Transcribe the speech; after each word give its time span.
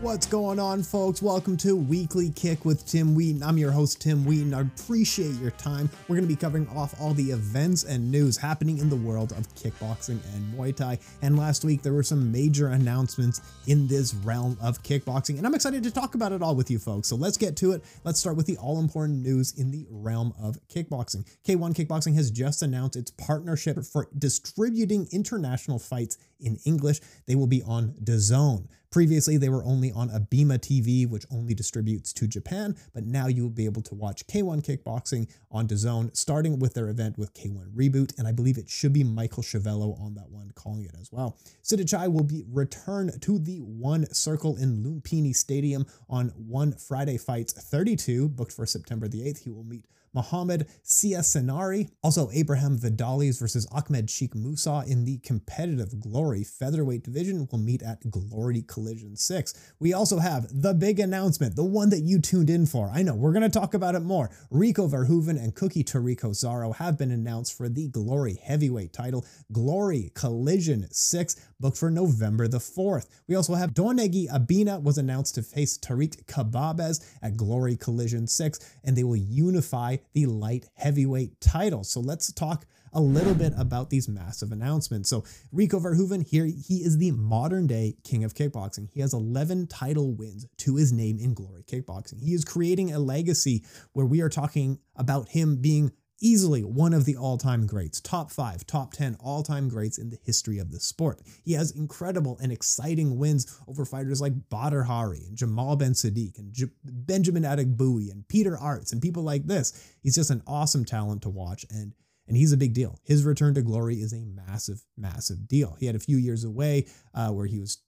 What's 0.00 0.24
going 0.24 0.58
on, 0.58 0.82
folks? 0.82 1.20
Welcome 1.20 1.58
to 1.58 1.76
Weekly 1.76 2.30
Kick 2.30 2.64
with 2.64 2.86
Tim 2.86 3.14
Wheaton. 3.14 3.42
I'm 3.42 3.58
your 3.58 3.70
host, 3.70 4.00
Tim 4.00 4.24
Wheaton. 4.24 4.54
I 4.54 4.62
appreciate 4.62 5.34
your 5.34 5.50
time. 5.50 5.90
We're 6.08 6.16
going 6.16 6.26
to 6.26 6.34
be 6.34 6.40
covering 6.40 6.66
off 6.68 6.98
all 6.98 7.12
the 7.12 7.30
events 7.32 7.84
and 7.84 8.10
news 8.10 8.38
happening 8.38 8.78
in 8.78 8.88
the 8.88 8.96
world 8.96 9.32
of 9.32 9.46
kickboxing 9.56 10.18
and 10.34 10.54
Muay 10.54 10.74
Thai. 10.74 10.98
And 11.20 11.38
last 11.38 11.66
week, 11.66 11.82
there 11.82 11.92
were 11.92 12.02
some 12.02 12.32
major 12.32 12.68
announcements 12.68 13.42
in 13.66 13.86
this 13.88 14.14
realm 14.14 14.56
of 14.62 14.82
kickboxing, 14.82 15.36
and 15.36 15.46
I'm 15.46 15.54
excited 15.54 15.82
to 15.82 15.90
talk 15.90 16.14
about 16.14 16.32
it 16.32 16.40
all 16.40 16.54
with 16.54 16.70
you 16.70 16.78
folks. 16.78 17.06
So 17.06 17.16
let's 17.16 17.36
get 17.36 17.54
to 17.58 17.72
it. 17.72 17.84
Let's 18.02 18.18
start 18.18 18.38
with 18.38 18.46
the 18.46 18.56
all 18.56 18.78
important 18.78 19.22
news 19.22 19.52
in 19.58 19.70
the 19.70 19.86
realm 19.90 20.32
of 20.40 20.56
kickboxing. 20.68 21.26
K1 21.46 21.74
Kickboxing 21.74 22.14
has 22.14 22.30
just 22.30 22.62
announced 22.62 22.96
its 22.96 23.10
partnership 23.10 23.84
for 23.84 24.08
distributing 24.18 25.08
international 25.12 25.78
fights 25.78 26.16
in 26.40 26.56
English. 26.64 27.00
They 27.26 27.34
will 27.34 27.46
be 27.46 27.62
on 27.64 27.92
DAZN. 28.02 28.66
Previously, 28.90 29.36
they 29.36 29.48
were 29.48 29.62
only 29.62 29.92
on 29.92 30.08
Abema 30.08 30.58
TV, 30.58 31.08
which 31.08 31.24
only 31.30 31.54
distributes 31.54 32.12
to 32.12 32.26
Japan, 32.26 32.74
but 32.92 33.06
now 33.06 33.28
you 33.28 33.44
will 33.44 33.50
be 33.50 33.64
able 33.64 33.82
to 33.82 33.94
watch 33.94 34.26
K1 34.26 34.64
Kickboxing 34.66 35.30
on 35.48 35.68
DAZN, 35.68 36.16
starting 36.16 36.58
with 36.58 36.74
their 36.74 36.88
event 36.88 37.16
with 37.16 37.32
K1 37.32 37.72
Reboot, 37.72 38.18
and 38.18 38.26
I 38.26 38.32
believe 38.32 38.58
it 38.58 38.68
should 38.68 38.92
be 38.92 39.04
Michael 39.04 39.44
Schiavello 39.44 39.96
on 40.00 40.14
that 40.14 40.28
one 40.28 40.50
calling 40.56 40.86
it 40.86 40.96
as 41.00 41.12
well. 41.12 41.38
Sitthichai 41.62 42.12
will 42.12 42.24
be 42.24 42.42
return 42.50 43.16
to 43.20 43.38
the 43.38 43.58
One 43.58 44.12
Circle 44.12 44.56
in 44.56 44.82
Lumpini 44.82 45.36
Stadium 45.36 45.86
on 46.08 46.30
One 46.30 46.72
Friday 46.72 47.16
Fights 47.16 47.52
32, 47.52 48.28
booked 48.30 48.52
for 48.52 48.66
September 48.66 49.06
the 49.06 49.20
8th. 49.20 49.44
He 49.44 49.50
will 49.50 49.62
meet 49.62 49.84
Mohamed 50.12 50.66
Siasarani. 50.84 51.90
Also, 52.02 52.30
Abraham 52.32 52.78
Vidales 52.78 53.38
versus 53.38 53.66
Ahmed 53.70 54.10
Sheikh 54.10 54.34
Musa 54.34 54.84
in 54.86 55.04
the 55.04 55.18
competitive 55.18 56.00
Glory 56.00 56.44
featherweight 56.44 57.04
division 57.04 57.48
will 57.50 57.58
meet 57.58 57.82
at 57.82 58.10
Glory 58.10 58.62
Collision 58.62 59.16
6. 59.16 59.72
We 59.78 59.92
also 59.92 60.18
have 60.18 60.46
the 60.50 60.74
big 60.74 60.98
announcement, 60.98 61.56
the 61.56 61.64
one 61.64 61.90
that 61.90 62.00
you 62.00 62.20
tuned 62.20 62.50
in 62.50 62.66
for. 62.66 62.90
I 62.92 63.02
know, 63.02 63.14
we're 63.14 63.32
going 63.32 63.42
to 63.42 63.48
talk 63.48 63.74
about 63.74 63.94
it 63.94 64.00
more. 64.00 64.30
Rico 64.50 64.88
Verhoeven 64.88 65.42
and 65.42 65.54
Cookie 65.54 65.84
Tariq 65.84 66.20
Osaro 66.20 66.74
have 66.76 66.98
been 66.98 67.10
announced 67.10 67.56
for 67.56 67.68
the 67.68 67.88
Glory 67.88 68.40
heavyweight 68.42 68.92
title, 68.92 69.24
Glory 69.52 70.10
Collision 70.14 70.88
6, 70.90 71.36
booked 71.60 71.78
for 71.78 71.90
November 71.90 72.48
the 72.48 72.58
4th. 72.58 73.06
We 73.28 73.34
also 73.36 73.54
have 73.54 73.74
Donegi 73.74 74.28
Abena 74.28 74.82
was 74.82 74.98
announced 74.98 75.34
to 75.36 75.42
face 75.42 75.76
Tarik 75.76 76.26
Khbabez 76.26 77.04
at 77.22 77.36
Glory 77.36 77.76
Collision 77.76 78.26
6, 78.26 78.58
and 78.84 78.96
they 78.96 79.04
will 79.04 79.16
unify 79.16 79.96
the 80.12 80.26
light 80.26 80.66
heavyweight 80.74 81.40
title. 81.40 81.84
So 81.84 82.00
let's 82.00 82.32
talk 82.32 82.66
a 82.92 83.00
little 83.00 83.34
bit 83.34 83.52
about 83.56 83.90
these 83.90 84.08
massive 84.08 84.52
announcements. 84.52 85.08
So 85.08 85.24
Rico 85.52 85.78
Verhoeven 85.78 86.26
here, 86.26 86.44
he 86.44 86.78
is 86.78 86.98
the 86.98 87.12
modern 87.12 87.66
day 87.66 87.94
king 88.04 88.24
of 88.24 88.34
kickboxing. 88.34 88.88
He 88.92 89.00
has 89.00 89.14
11 89.14 89.68
title 89.68 90.12
wins 90.12 90.46
to 90.58 90.76
his 90.76 90.92
name 90.92 91.18
in 91.18 91.34
glory 91.34 91.62
kickboxing. 91.62 92.22
He 92.22 92.34
is 92.34 92.44
creating 92.44 92.92
a 92.92 92.98
legacy 92.98 93.64
where 93.92 94.06
we 94.06 94.20
are 94.20 94.28
talking 94.28 94.78
about 94.96 95.28
him 95.28 95.56
being 95.56 95.92
easily 96.20 96.62
one 96.62 96.92
of 96.92 97.04
the 97.04 97.16
all-time 97.16 97.66
greats, 97.66 98.00
top 98.00 98.30
five, 98.30 98.66
top 98.66 98.92
10 98.92 99.16
all-time 99.20 99.68
greats 99.68 99.98
in 99.98 100.10
the 100.10 100.18
history 100.22 100.58
of 100.58 100.70
the 100.70 100.80
sport. 100.80 101.20
He 101.44 101.54
has 101.54 101.70
incredible 101.72 102.38
and 102.42 102.52
exciting 102.52 103.18
wins 103.18 103.58
over 103.66 103.84
fighters 103.84 104.20
like 104.20 104.48
Badr 104.50 104.82
Hari 104.82 105.24
and 105.26 105.36
Jamal 105.36 105.76
Ben 105.76 105.92
Saddik 105.92 106.38
and 106.38 106.52
J- 106.52 106.66
Benjamin 106.84 107.44
Adegbuyi 107.44 108.10
and 108.10 108.26
Peter 108.28 108.56
Aerts 108.56 108.92
and 108.92 109.02
people 109.02 109.22
like 109.22 109.46
this. 109.46 109.94
He's 110.02 110.14
just 110.14 110.30
an 110.30 110.42
awesome 110.46 110.84
talent 110.84 111.22
to 111.22 111.30
watch 111.30 111.64
and 111.70 111.94
and 112.30 112.36
he's 112.36 112.52
a 112.52 112.56
big 112.56 112.74
deal. 112.74 112.96
His 113.02 113.24
return 113.24 113.54
to 113.54 113.62
glory 113.62 113.96
is 113.96 114.12
a 114.12 114.24
massive, 114.24 114.84
massive 114.96 115.48
deal. 115.48 115.76
He 115.80 115.86
had 115.86 115.96
a 115.96 116.00
few 116.00 116.16
years 116.16 116.44
away 116.44 116.86
uh, 117.12 117.30
where 117.30 117.46
he 117.46 117.58
was, 117.58 117.78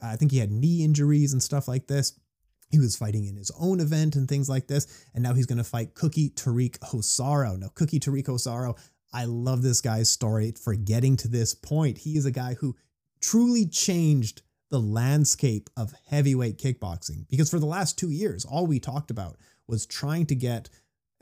I 0.00 0.14
think 0.14 0.30
he 0.30 0.38
had 0.38 0.52
knee 0.52 0.84
injuries 0.84 1.32
and 1.32 1.42
stuff 1.42 1.66
like 1.66 1.88
this. 1.88 2.12
He 2.70 2.78
was 2.78 2.96
fighting 2.96 3.24
in 3.24 3.36
his 3.36 3.50
own 3.58 3.80
event 3.80 4.16
and 4.16 4.28
things 4.28 4.48
like 4.48 4.66
this. 4.66 5.06
And 5.14 5.22
now 5.22 5.34
he's 5.34 5.46
going 5.46 5.58
to 5.58 5.64
fight 5.64 5.94
Cookie 5.94 6.30
Tariq 6.30 6.78
Osaro. 6.94 7.58
Now, 7.58 7.68
Cookie 7.74 8.00
Tariq 8.00 8.24
Osaro, 8.24 8.78
I 9.12 9.24
love 9.24 9.62
this 9.62 9.80
guy's 9.80 10.10
story 10.10 10.52
for 10.52 10.74
getting 10.74 11.16
to 11.18 11.28
this 11.28 11.54
point. 11.54 11.98
He 11.98 12.16
is 12.16 12.26
a 12.26 12.30
guy 12.30 12.54
who 12.54 12.76
truly 13.20 13.66
changed 13.66 14.42
the 14.70 14.80
landscape 14.80 15.70
of 15.76 15.94
heavyweight 16.08 16.58
kickboxing 16.58 17.26
because 17.28 17.50
for 17.50 17.58
the 17.58 17.66
last 17.66 17.98
two 17.98 18.10
years, 18.10 18.44
all 18.44 18.66
we 18.66 18.78
talked 18.78 19.10
about 19.10 19.36
was 19.66 19.86
trying 19.86 20.26
to 20.26 20.34
get 20.34 20.68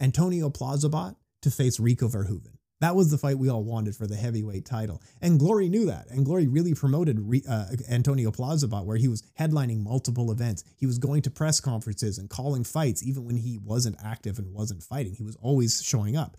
Antonio 0.00 0.50
Plazibat 0.50 1.14
to 1.42 1.50
face 1.50 1.78
Rico 1.78 2.08
Verhoeven. 2.08 2.56
That 2.80 2.94
was 2.94 3.10
the 3.10 3.18
fight 3.18 3.38
we 3.38 3.48
all 3.48 3.64
wanted 3.64 3.96
for 3.96 4.06
the 4.06 4.16
heavyweight 4.16 4.66
title. 4.66 5.00
And 5.22 5.38
Glory 5.38 5.68
knew 5.68 5.86
that. 5.86 6.08
And 6.10 6.26
Glory 6.26 6.46
really 6.46 6.74
promoted 6.74 7.18
uh, 7.48 7.66
Antonio 7.90 8.30
Plazibat, 8.30 8.84
where 8.84 8.98
he 8.98 9.08
was 9.08 9.22
headlining 9.38 9.82
multiple 9.82 10.30
events. 10.30 10.62
He 10.76 10.86
was 10.86 10.98
going 10.98 11.22
to 11.22 11.30
press 11.30 11.58
conferences 11.58 12.18
and 12.18 12.28
calling 12.28 12.64
fights, 12.64 13.02
even 13.02 13.24
when 13.24 13.36
he 13.36 13.58
wasn't 13.58 13.96
active 14.04 14.38
and 14.38 14.52
wasn't 14.52 14.82
fighting. 14.82 15.14
He 15.14 15.22
was 15.22 15.36
always 15.36 15.82
showing 15.82 16.16
up. 16.16 16.36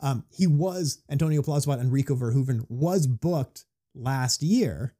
Um, 0.00 0.24
he 0.30 0.46
was, 0.46 1.02
Antonio 1.10 1.42
Plazibat 1.42 1.80
and 1.80 1.92
Rico 1.92 2.14
Verhoeven 2.14 2.64
was 2.68 3.06
booked 3.06 3.64
last 3.94 4.42
year, 4.42 4.94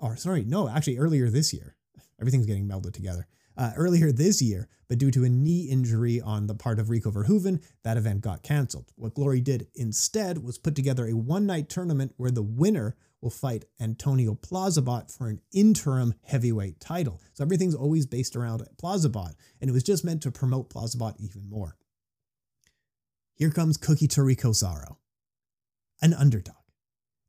or 0.00 0.16
sorry, 0.16 0.44
no, 0.44 0.68
actually 0.68 0.98
earlier 0.98 1.30
this 1.30 1.54
year. 1.54 1.76
Everything's 2.20 2.46
getting 2.46 2.68
melded 2.68 2.92
together 2.92 3.26
uh, 3.56 3.72
earlier 3.76 4.12
this 4.12 4.40
year, 4.40 4.68
but 4.88 4.98
due 4.98 5.10
to 5.10 5.24
a 5.24 5.28
knee 5.28 5.68
injury 5.70 6.20
on 6.20 6.46
the 6.46 6.54
part 6.54 6.78
of 6.78 6.90
Rico 6.90 7.10
Verhoeven, 7.10 7.62
that 7.82 7.96
event 7.96 8.20
got 8.20 8.42
canceled. 8.42 8.92
What 8.96 9.14
Glory 9.14 9.40
did 9.40 9.68
instead 9.74 10.42
was 10.42 10.58
put 10.58 10.74
together 10.74 11.06
a 11.06 11.16
one 11.16 11.46
night 11.46 11.68
tournament 11.68 12.12
where 12.16 12.30
the 12.30 12.42
winner 12.42 12.96
will 13.20 13.30
fight 13.30 13.64
Antonio 13.80 14.34
Plazibat 14.34 15.16
for 15.16 15.28
an 15.28 15.40
interim 15.52 16.14
heavyweight 16.24 16.80
title. 16.80 17.20
So 17.34 17.44
everything's 17.44 17.74
always 17.74 18.04
based 18.04 18.36
around 18.36 18.66
Plazibat, 18.82 19.34
and 19.60 19.70
it 19.70 19.72
was 19.72 19.84
just 19.84 20.04
meant 20.04 20.22
to 20.22 20.32
promote 20.32 20.68
Plazibat 20.68 21.14
even 21.20 21.48
more. 21.48 21.76
Here 23.34 23.50
comes 23.50 23.76
Cookie 23.76 24.08
Tariq 24.08 24.40
Osaro, 24.40 24.96
an 26.02 26.12
underdog. 26.14 26.56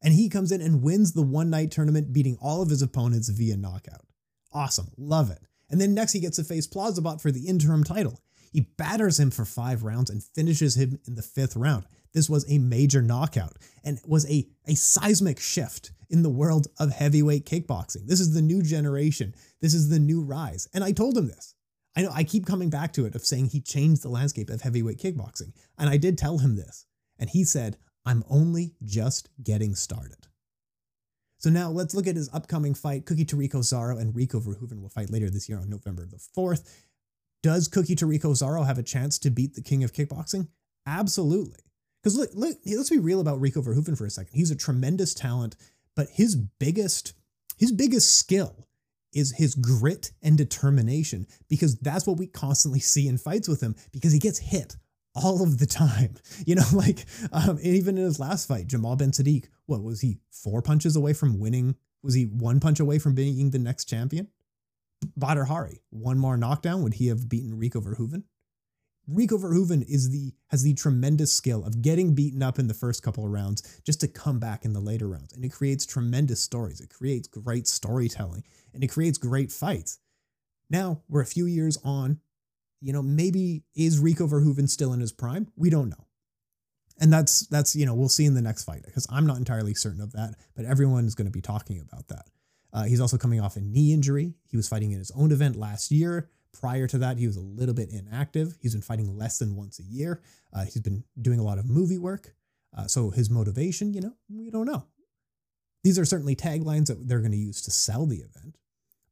And 0.01 0.13
he 0.13 0.28
comes 0.28 0.51
in 0.51 0.62
and 0.62 0.83
wins 0.83 1.13
the 1.13 1.22
one 1.22 1.50
night 1.50 1.72
tournament, 1.72 2.12
beating 2.12 2.38
all 2.41 2.62
of 2.62 2.69
his 2.69 2.81
opponents 2.81 3.29
via 3.29 3.56
knockout. 3.56 4.06
Awesome. 4.51 4.89
Love 4.97 5.31
it. 5.31 5.39
And 5.69 5.79
then 5.79 5.94
next 5.94 6.13
he 6.13 6.19
gets 6.19 6.38
to 6.38 6.44
face 6.44 6.68
Plazibat 6.68 7.22
for 7.22 7.31
the 7.31 7.47
interim 7.47 7.84
title. 7.84 8.19
He 8.51 8.62
batters 8.78 9.19
him 9.19 9.31
for 9.31 9.46
five 9.46 9.84
rounds 9.84 10.09
and 10.09 10.24
finishes 10.24 10.75
him 10.75 11.00
in 11.07 11.16
the 11.16 11.24
fifth 11.24 11.56
round. 11.56 11.85
This 12.13 12.29
was 12.29 12.50
a 12.50 12.59
major 12.59 13.01
knockout 13.01 13.57
and 13.84 14.00
was 14.06 14.29
a, 14.29 14.47
a 14.68 14.75
seismic 14.75 15.40
shift 15.40 15.91
in 16.09 16.22
the 16.22 16.29
world 16.29 16.68
of 16.79 16.91
heavyweight 16.91 17.47
kickboxing. 17.47 18.06
This 18.06 18.19
is 18.19 18.34
the 18.34 18.41
new 18.41 18.62
generation. 18.62 19.34
This 19.62 19.74
is 19.74 19.90
the 19.90 20.00
new 20.00 20.22
rise. 20.22 20.68
And 20.74 20.84
I 20.84 20.91
told 20.91 21.18
him 21.18 21.28
this. 21.28 21.56
I 21.95 22.03
know 22.03 22.12
I 22.13 22.24
keep 22.24 22.45
coming 22.45 22.69
back 22.69 22.94
to 22.94 23.06
it 23.06 23.16
of 23.16 23.25
saying 23.25 23.47
he 23.47 23.62
changed 23.62 24.03
the 24.03 24.09
landscape 24.09 24.51
of 24.51 24.62
heavyweight 24.62 25.00
kickboxing. 25.00 25.53
And 25.78 25.90
I 25.90 25.97
did 25.97 26.18
tell 26.18 26.38
him 26.38 26.56
this. 26.56 26.85
And 27.18 27.30
he 27.31 27.44
said, 27.44 27.78
I'm 28.06 28.24
only 28.30 28.75
just 28.84 29.30
getting 29.44 29.74
started. 29.74 30.28
So 31.43 31.49
now 31.49 31.69
let's 31.69 31.93
look 31.93 32.07
at 32.07 32.15
his 32.15 32.29
upcoming 32.31 32.73
fight. 32.73 33.05
Cookie 33.05 33.25
Tariq 33.25 33.51
Osaro 33.51 33.99
and 33.99 34.15
Rico 34.15 34.39
Verhoeven 34.39 34.81
will 34.81 34.87
fight 34.87 35.09
later 35.09 35.29
this 35.29 35.49
year 35.49 35.59
on 35.59 35.69
November 35.69 36.05
the 36.05 36.15
4th. 36.15 36.63
Does 37.41 37.67
Cookie 37.67 37.97
Tariq 37.97 38.21
Osaro 38.21 38.65
have 38.65 38.77
a 38.77 38.83
chance 38.83 39.19
to 39.19 39.29
beat 39.29 39.53
the 39.53 39.61
king 39.61 39.83
of 39.83 39.91
kickboxing? 39.91 40.47
Absolutely. 40.87 41.59
Because 42.01 42.17
look, 42.17 42.29
look, 42.33 42.57
let's 42.65 42.89
be 42.89 42.97
real 42.97 43.19
about 43.19 43.41
Rico 43.41 43.61
Verhoeven 43.61 43.97
for 43.97 44.05
a 44.05 44.09
second. 44.09 44.33
He's 44.33 44.51
a 44.51 44.55
tremendous 44.55 45.13
talent, 45.13 45.57
but 45.97 46.07
his 46.13 46.37
biggest, 46.37 47.11
his 47.57 47.73
biggest 47.73 48.17
skill 48.17 48.69
is 49.11 49.35
his 49.35 49.53
grit 49.53 50.13
and 50.21 50.37
determination 50.37 51.27
because 51.49 51.75
that's 51.79 52.07
what 52.07 52.17
we 52.17 52.25
constantly 52.25 52.79
see 52.79 53.09
in 53.09 53.17
fights 53.17 53.49
with 53.49 53.59
him 53.59 53.75
because 53.91 54.13
he 54.13 54.19
gets 54.19 54.39
hit 54.39 54.77
all 55.16 55.44
of 55.44 55.59
the 55.59 55.66
time. 55.66 56.16
You 56.46 56.56
know, 56.56 56.63
like 56.74 57.06
um, 57.31 57.57
even 57.62 57.97
in 57.97 58.03
his 58.03 58.19
last 58.19 58.47
fight, 58.47 58.68
Jamal 58.68 58.97
Ben 58.97 59.12
Saddik, 59.12 59.46
what 59.66 59.81
was 59.81 60.01
he 60.01 60.18
four 60.29 60.62
punches 60.62 60.96
away 60.96 61.13
from 61.13 61.40
winning? 61.40 61.75
Was 62.01 62.15
he 62.15 62.25
one 62.25 62.60
punch 62.60 62.81
away 62.81 63.00
from 63.00 63.15
being 63.15 63.51
the 63.51 63.60
next 63.60 63.86
champion? 63.86 64.27
Badr 65.15 65.44
Hari, 65.44 65.81
one 65.89 66.18
more 66.18 66.36
knockdown, 66.36 66.83
would 66.83 66.95
he 66.95 67.07
have 67.07 67.30
beaten 67.30 67.57
Rico 67.57 67.80
Verhoeven? 67.80 68.24
Rico 69.07 69.38
Verhoeven 69.38 69.83
is 69.88 70.10
the 70.12 70.33
has 70.48 70.63
the 70.63 70.74
tremendous 70.74 71.33
skill 71.33 71.66
of 71.66 71.81
getting 71.81 72.16
beaten 72.16 72.42
up 72.42 72.57
in 72.57 72.68
the 72.68 72.74
first 72.74 73.04
couple 73.04 73.25
of 73.25 73.31
rounds 73.31 73.81
just 73.86 74.00
to 74.01 74.07
come 74.07 74.39
back 74.39 74.63
in 74.63 74.74
the 74.74 74.80
later 74.80 75.07
rounds. 75.07 75.33
And 75.33 75.44
it 75.44 75.51
creates 75.51 75.86
tremendous 75.86 76.42
stories. 76.42 76.80
It 76.80 76.89
creates 76.89 77.27
great 77.27 77.68
storytelling 77.68 78.44
and 78.74 78.83
it 78.83 78.92
creates 78.92 79.18
great 79.18 79.51
fights. 79.51 80.00
Now 80.69 81.01
we're 81.09 81.21
a 81.21 81.25
few 81.25 81.45
years 81.45 81.77
on 81.83 82.19
you 82.83 82.91
know, 82.91 83.01
maybe 83.01 83.63
is 83.75 84.00
Rico 84.00 84.27
Verhoeven 84.27 84.69
still 84.69 84.94
in 84.94 85.00
his 85.00 85.13
prime? 85.13 85.47
We 85.56 85.69
don't 85.69 85.89
know. 85.89 86.07
And 87.00 87.12
that's 87.12 87.47
that's 87.47 87.75
you 87.75 87.85
know 87.85 87.95
we'll 87.95 88.09
see 88.09 88.25
in 88.25 88.35
the 88.35 88.41
next 88.41 88.65
fight 88.65 88.83
because 88.85 89.07
I'm 89.09 89.25
not 89.25 89.38
entirely 89.38 89.74
certain 89.74 90.01
of 90.01 90.12
that, 90.12 90.35
but 90.56 90.65
everyone 90.65 91.06
is 91.06 91.15
going 91.15 91.25
to 91.25 91.31
be 91.31 91.41
talking 91.41 91.80
about 91.80 92.07
that. 92.09 92.25
Uh, 92.71 92.83
he's 92.83 93.00
also 93.00 93.18
coming 93.18 93.39
off 93.39 93.56
a 93.56 93.62
knee 93.62 93.94
injury. 93.94 94.35
He 94.47 94.57
was 94.57 94.68
fighting 94.68 94.91
in 94.91 95.00
his 95.00 95.12
own 95.12 95.31
event 95.31 95.56
last 95.56 95.91
year. 95.91 96.30
Prior 96.59 96.85
to 96.88 97.00
that, 97.00 97.18
he 97.18 97.25
was 97.25 97.35
a 97.35 97.41
little 97.41 97.74
bit 97.74 97.89
inactive. 97.89 98.56
He's 98.59 98.74
been 98.74 98.81
fighting 98.81 99.18
less 99.18 99.39
than 99.39 99.56
once 99.56 99.80
a 99.80 99.83
year. 99.83 100.21
Uh, 100.51 100.65
he's 100.65 100.81
been 100.81 101.03
doing 101.19 101.39
a 101.39 101.44
lot 101.44 101.57
of 101.57 101.69
movie 101.69 101.97
work. 101.97 102.35
Uh, 102.75 102.85
so 102.85 103.09
his 103.09 103.30
motivation, 103.30 103.94
you 103.94 104.01
know, 104.01 104.13
we 104.30 104.51
don't 104.51 104.65
know. 104.65 104.85
These 105.83 105.97
are 105.97 106.06
certainly 106.06 106.35
taglines 106.35 106.88
that 106.88 107.07
they're 107.07 107.19
going 107.19 107.31
to 107.31 107.38
use 107.38 107.62
to 107.63 107.71
sell 107.71 108.06
the 108.06 108.18
event. 108.18 108.57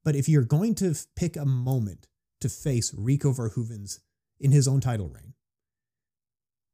But 0.03 0.15
if 0.15 0.29
you're 0.29 0.43
going 0.43 0.75
to 0.75 0.95
pick 1.15 1.35
a 1.35 1.45
moment 1.45 2.07
to 2.41 2.49
face 2.49 2.93
Rico 2.95 3.31
Verhoeven's 3.31 3.99
in 4.39 4.51
his 4.51 4.67
own 4.67 4.81
title 4.81 5.07
reign, 5.07 5.33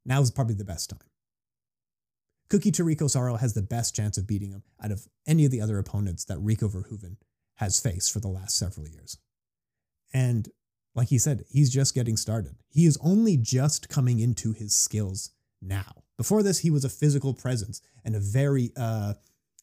now 0.06 0.22
is 0.22 0.32
probably 0.32 0.56
the 0.56 0.66
best 0.66 0.90
time. 0.90 1.00
Cookie 2.50 2.72
Tariq 2.72 3.00
Osaro 3.00 3.38
has 3.40 3.54
the 3.54 3.62
best 3.62 3.94
chance 3.94 4.18
of 4.18 4.26
beating 4.26 4.52
him 4.52 4.64
out 4.82 4.92
of 4.92 5.08
any 5.28 5.44
of 5.44 5.52
the 5.52 5.60
other 5.60 5.78
opponents 5.78 6.24
that 6.26 6.40
Rico 6.40 6.70
Verhoeven 6.70 7.18
has 7.56 7.80
faced 7.80 8.14
for 8.14 8.20
the 8.20 8.30
last 8.30 8.58
several 8.58 8.88
years. 8.88 9.18
And 10.14 10.50
like 10.96 11.10
he 11.10 11.18
said, 11.18 11.44
he's 11.50 11.70
just 11.70 11.94
getting 11.94 12.16
started. 12.16 12.56
He 12.70 12.86
is 12.86 12.98
only 13.04 13.36
just 13.36 13.90
coming 13.90 14.20
into 14.20 14.54
his 14.54 14.74
skills 14.74 15.32
now. 15.62 16.04
Before 16.18 16.42
this, 16.42 16.60
he 16.60 16.72
was 16.72 16.86
a 16.86 16.90
physical 16.90 17.34
presence 17.34 17.82
and 18.06 18.16
a 18.16 18.20
very, 18.20 18.72
uh, 18.78 19.16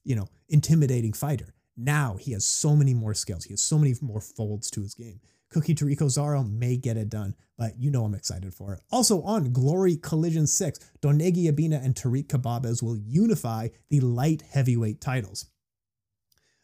you 0.05 0.15
know, 0.15 0.29
intimidating 0.49 1.13
fighter. 1.13 1.55
Now 1.77 2.17
he 2.21 2.33
has 2.33 2.45
so 2.45 2.77
many 2.77 2.95
more 2.95 3.15
skills. 3.15 3.45
He 3.45 3.53
has 3.53 3.63
so 3.63 3.79
many 3.79 3.95
more 4.01 4.21
folds 4.21 4.71
to 4.73 4.83
his 4.83 4.95
game. 4.95 5.21
Cookie 5.55 5.75
Tariq 5.77 5.99
Osaro 5.99 6.45
may 6.45 6.77
get 6.77 6.97
it 6.97 7.09
done, 7.09 7.37
but 7.57 7.79
you 7.79 7.89
know 7.89 8.05
I'm 8.05 8.15
excited 8.15 8.53
for 8.53 8.75
it. 8.75 8.81
Also 8.91 9.23
on 9.23 9.53
Glory 9.53 9.95
Collision 9.95 10.49
6, 10.49 10.81
Donegi 11.01 11.45
Abena 11.45 11.83
and 11.83 11.95
Tarik 11.95 12.27
Khbabez 12.27 12.83
will 12.83 12.97
unify 12.97 13.69
the 13.89 14.01
light 14.01 14.43
heavyweight 14.51 15.01
titles. 15.01 15.47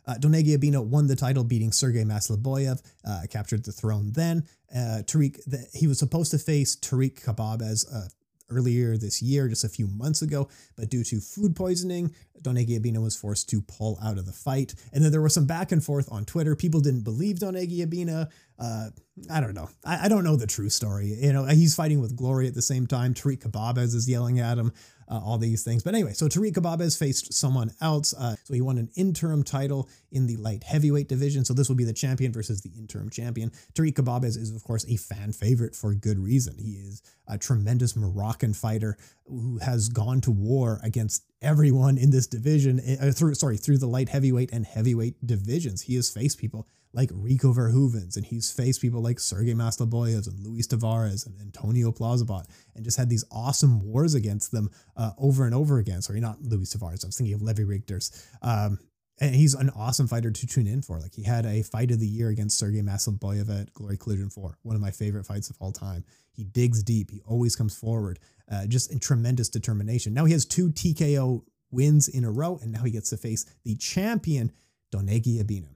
Uh, 0.09 0.15
Donegi 0.15 0.59
Abena 0.59 0.85
won 0.85 1.07
the 1.07 1.15
title, 1.15 1.45
beating 1.45 1.71
Sergey 1.71 2.03
Masleboyev, 2.03 2.83
uh, 3.07 3.21
captured 3.31 3.65
the 3.65 3.71
throne 3.71 4.11
then. 4.11 4.45
Uh, 4.75 5.03
Tariq, 5.05 5.39
the, 5.47 5.65
he 5.73 5.87
was 5.87 6.01
supposed 6.01 6.33
to 6.33 6.39
face 6.39 6.75
Tarik 6.75 7.23
Khbabez 7.23 7.87
uh, 7.95 8.09
earlier 8.51 8.97
this 8.97 9.23
year, 9.23 9.47
just 9.47 9.63
a 9.63 9.69
few 9.69 9.87
months 9.87 10.21
ago, 10.21 10.49
but 10.77 10.91
due 10.91 11.05
to 11.05 11.21
food 11.21 11.55
poisoning, 11.55 12.13
Donegi 12.43 12.81
Abena 12.81 13.03
was 13.03 13.17
forced 13.17 13.49
to 13.51 13.63
pull 13.63 13.99
out 14.03 14.19
of 14.19 14.27
the 14.27 14.33
fight. 14.33 14.75
And 14.93 15.05
then 15.05 15.13
there 15.13 15.21
was 15.21 15.35
some 15.35 15.47
back 15.47 15.73
and 15.73 15.83
forth 15.83 16.09
on 16.11 16.25
Twitter. 16.25 16.57
People 16.57 16.81
didn't 16.81 17.03
believe 17.03 17.37
Donegi 17.37 17.87
Abena. 17.87 18.29
Uh, 18.59 18.91
I 19.31 19.41
don't 19.41 19.55
know. 19.55 19.69
I, 19.85 20.07
I, 20.07 20.09
don't 20.09 20.25
know 20.25 20.37
the 20.37 20.47
true 20.47 20.69
story. 20.69 21.15
You 21.21 21.33
know, 21.33 21.45
he's 21.47 21.75
fighting 21.75 22.01
with 22.01 22.17
Glory 22.17 22.47
at 22.47 22.55
the 22.55 22.63
same 22.63 22.87
time. 22.87 23.15
Tarik 23.15 23.41
Khbabez 23.41 23.95
is 23.95 24.09
yelling 24.09 24.39
at 24.39 24.59
him 24.59 24.73
uh, 25.11 25.19
all 25.19 25.39
these 25.39 25.65
things. 25.65 25.83
But 25.83 25.95
anyway, 25.95 26.13
so 26.13 26.29
Tarik 26.29 26.55
Khbabez 26.55 26.97
faced 26.97 27.33
someone 27.33 27.73
else. 27.81 28.15
Uh, 28.15 28.37
so 28.45 28.55
he 28.55 28.61
won 28.61 28.79
an 28.79 28.91
interim 28.95 29.43
title 29.43 29.89
in 30.13 30.27
the 30.27 30.37
light 30.37 30.63
heavyweight 30.63 31.09
division. 31.09 31.45
So 31.45 31.53
this 31.53 31.69
will 31.69 31.77
be 31.77 31.85
the 31.85 31.93
champion 31.93 32.33
versus 32.33 32.61
the 32.61 32.71
interim 32.79 33.11
champion. 33.11 33.51
Tarik 33.75 33.97
Khbabez 33.97 34.37
is, 34.37 34.55
of 34.55 34.63
course, 34.63 34.87
a 34.89 34.97
fan 34.97 35.33
favorite 35.33 35.75
for 35.75 35.93
good 35.95 36.19
reason. 36.19 36.57
He 36.59 36.73
is 36.73 37.03
a 37.27 37.37
tremendous 37.37 37.97
Moroccan 37.97 38.55
fighter 38.55 38.97
who 39.31 39.59
has 39.59 39.89
gone 39.89 40.21
to 40.23 40.31
war 40.31 40.81
against 40.83 41.25
everyone 41.41 41.97
in 41.97 42.11
this 42.11 42.27
division 42.27 42.81
uh, 43.01 43.13
through 43.13 43.35
sorry 43.35 43.57
through 43.57 43.79
the 43.79 43.87
light 43.87 44.09
heavyweight 44.09 44.51
and 44.53 44.67
heavyweight 44.67 45.27
divisions. 45.27 45.83
He 45.83 45.95
has 45.97 46.11
faced 46.11 46.39
people 46.39 46.67
like 46.93 47.11
Rico 47.13 47.53
Verhoeven's, 47.53 48.17
and 48.17 48.27
he's 48.27 48.51
faced 48.51 48.81
people 48.81 49.01
like 49.01 49.21
Sergey 49.21 49.55
Masleboyev 49.55 50.27
and 50.27 50.45
Luis 50.45 50.67
Tavares 50.67 51.25
and 51.25 51.41
Antonio 51.41 51.93
Plazibat, 51.93 52.47
and 52.75 52.85
just 52.85 52.99
had 52.99 53.09
these 53.09 53.25
awesome 53.31 53.81
wars 53.81 54.15
against 54.15 54.51
them 54.51 54.71
uh, 54.97 55.13
over 55.17 55.45
and 55.45 55.55
over 55.55 55.79
again. 55.79 56.03
Sorry, 56.03 56.21
not 56.21 56.43
Luis 56.43 56.75
Tavares. 56.75 57.05
I 57.05 57.09
was 57.09 57.17
thinking 57.17 57.35
of 57.35 57.43
Levi 57.43 57.63
Rigters. 57.63 58.27
Um, 58.43 58.79
and 59.21 59.35
he's 59.35 59.55
an 59.55 59.71
awesome 59.71 60.09
fighter 60.09 60.31
to 60.31 60.47
tune 60.47 60.67
in 60.67 60.81
for. 60.83 60.99
Like 60.99 61.15
he 61.15 61.23
had 61.23 61.45
a 61.45 61.63
fight 61.63 61.91
of 61.91 62.01
the 62.01 62.07
year 62.07 62.29
against 62.29 62.59
Sergey 62.59 62.81
Masleboyev 62.81 63.61
at 63.61 63.73
Glory 63.75 63.99
Collision 63.99 64.31
4, 64.31 64.59
one 64.63 64.75
of 64.77 64.83
my 64.83 64.91
favorite 64.91 65.27
fights 65.27 65.51
of 65.51 65.57
all 65.61 65.73
time. 65.73 66.05
He 66.33 66.45
digs 66.45 66.83
deep. 66.83 67.11
He 67.11 67.21
always 67.27 67.55
comes 67.55 67.77
forward, 67.77 68.19
uh, 68.51 68.67
just 68.67 68.91
in 68.91 68.99
tremendous 68.99 69.51
determination. 69.51 70.15
Now 70.15 70.25
he 70.25 70.33
has 70.33 70.47
two 70.47 70.71
TKO 70.71 71.43
wins 71.71 72.09
in 72.09 72.25
a 72.25 72.31
row, 72.31 72.59
and 72.63 72.73
now 72.73 72.83
he 72.83 72.91
gets 72.91 73.11
to 73.11 73.17
face 73.17 73.45
the 73.65 73.77
champion, 73.77 74.53
Donegi 74.93 75.43
Abena. 75.43 75.69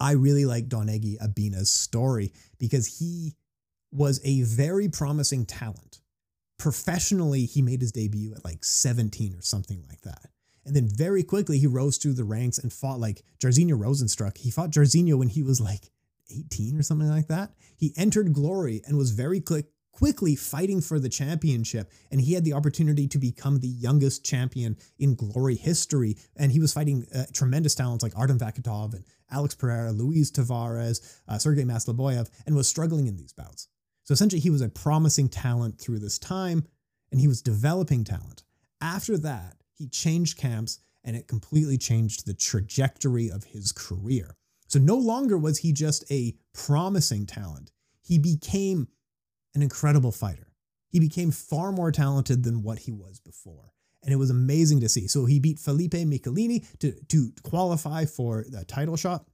I 0.00 0.12
really 0.12 0.46
like 0.46 0.68
Donegi 0.68 1.18
Abena's 1.18 1.70
story 1.70 2.32
because 2.58 2.98
he 2.98 3.34
was 3.92 4.20
a 4.24 4.42
very 4.42 4.88
promising 4.88 5.44
talent. 5.46 6.00
Professionally, 6.58 7.44
he 7.44 7.62
made 7.62 7.80
his 7.80 7.92
debut 7.92 8.32
at 8.34 8.44
like 8.44 8.64
17 8.64 9.34
or 9.34 9.42
something 9.42 9.84
like 9.88 10.00
that. 10.02 10.30
And 10.64 10.76
then 10.76 10.88
very 10.88 11.22
quickly, 11.22 11.58
he 11.58 11.66
rose 11.66 11.96
through 11.96 12.14
the 12.14 12.24
ranks 12.24 12.58
and 12.58 12.72
fought 12.72 13.00
like 13.00 13.22
Jairzinho 13.38 13.78
Rozenstruik. 13.78 14.38
He 14.38 14.50
fought 14.50 14.70
Jairzinho 14.70 15.16
when 15.18 15.28
he 15.28 15.42
was 15.42 15.60
like 15.60 15.90
18 16.30 16.78
or 16.78 16.82
something 16.82 17.08
like 17.08 17.28
that. 17.28 17.52
He 17.76 17.92
entered 17.96 18.32
Glory 18.32 18.82
and 18.86 18.96
was 18.96 19.10
very 19.10 19.40
quick, 19.40 19.66
quickly 19.92 20.36
fighting 20.36 20.80
for 20.80 21.00
the 21.00 21.08
championship. 21.08 21.90
And 22.10 22.20
he 22.20 22.34
had 22.34 22.44
the 22.44 22.52
opportunity 22.52 23.08
to 23.08 23.18
become 23.18 23.60
the 23.60 23.68
youngest 23.68 24.24
champion 24.24 24.76
in 24.98 25.14
Glory 25.14 25.56
history. 25.56 26.16
And 26.36 26.52
he 26.52 26.60
was 26.60 26.72
fighting 26.72 27.06
uh, 27.14 27.24
tremendous 27.32 27.74
talents 27.74 28.02
like 28.02 28.16
Artem 28.16 28.38
Vakhitov 28.38 28.94
and 28.94 29.04
Alex 29.30 29.54
Pereira, 29.54 29.92
Luis 29.92 30.30
Tavares, 30.30 31.20
uh, 31.28 31.38
Sergey 31.38 31.64
Masleboyev, 31.64 32.28
and 32.46 32.54
was 32.54 32.68
struggling 32.68 33.06
in 33.06 33.16
these 33.16 33.32
bouts. 33.32 33.68
So 34.04 34.12
essentially, 34.12 34.40
he 34.40 34.50
was 34.50 34.60
a 34.60 34.68
promising 34.68 35.28
talent 35.28 35.80
through 35.80 36.00
this 36.00 36.18
time, 36.18 36.66
and 37.12 37.20
he 37.20 37.28
was 37.28 37.42
developing 37.42 38.02
talent. 38.02 38.42
After 38.80 39.16
that, 39.18 39.56
he 39.80 39.88
changed 39.88 40.38
camps, 40.38 40.78
and 41.02 41.16
it 41.16 41.26
completely 41.26 41.78
changed 41.78 42.26
the 42.26 42.34
trajectory 42.34 43.30
of 43.30 43.44
his 43.44 43.72
career. 43.72 44.36
So 44.68 44.78
no 44.78 44.96
longer 44.96 45.36
was 45.36 45.58
he 45.58 45.72
just 45.72 46.04
a 46.12 46.36
promising 46.54 47.26
talent, 47.26 47.72
he 48.02 48.18
became 48.18 48.88
an 49.54 49.62
incredible 49.62 50.12
fighter. 50.12 50.52
He 50.90 51.00
became 51.00 51.30
far 51.30 51.72
more 51.72 51.90
talented 51.90 52.44
than 52.44 52.62
what 52.62 52.80
he 52.80 52.92
was 52.92 53.18
before 53.18 53.72
and 54.02 54.12
it 54.12 54.16
was 54.16 54.30
amazing 54.30 54.80
to 54.80 54.88
see. 54.88 55.06
So 55.06 55.26
he 55.26 55.38
beat 55.38 55.58
Felipe 55.58 55.92
Michelini 55.92 56.66
to, 56.78 56.92
to 57.08 57.32
qualify 57.42 58.06
for 58.06 58.44
the 58.48 58.64
title 58.64 58.96
shot. 58.96 59.26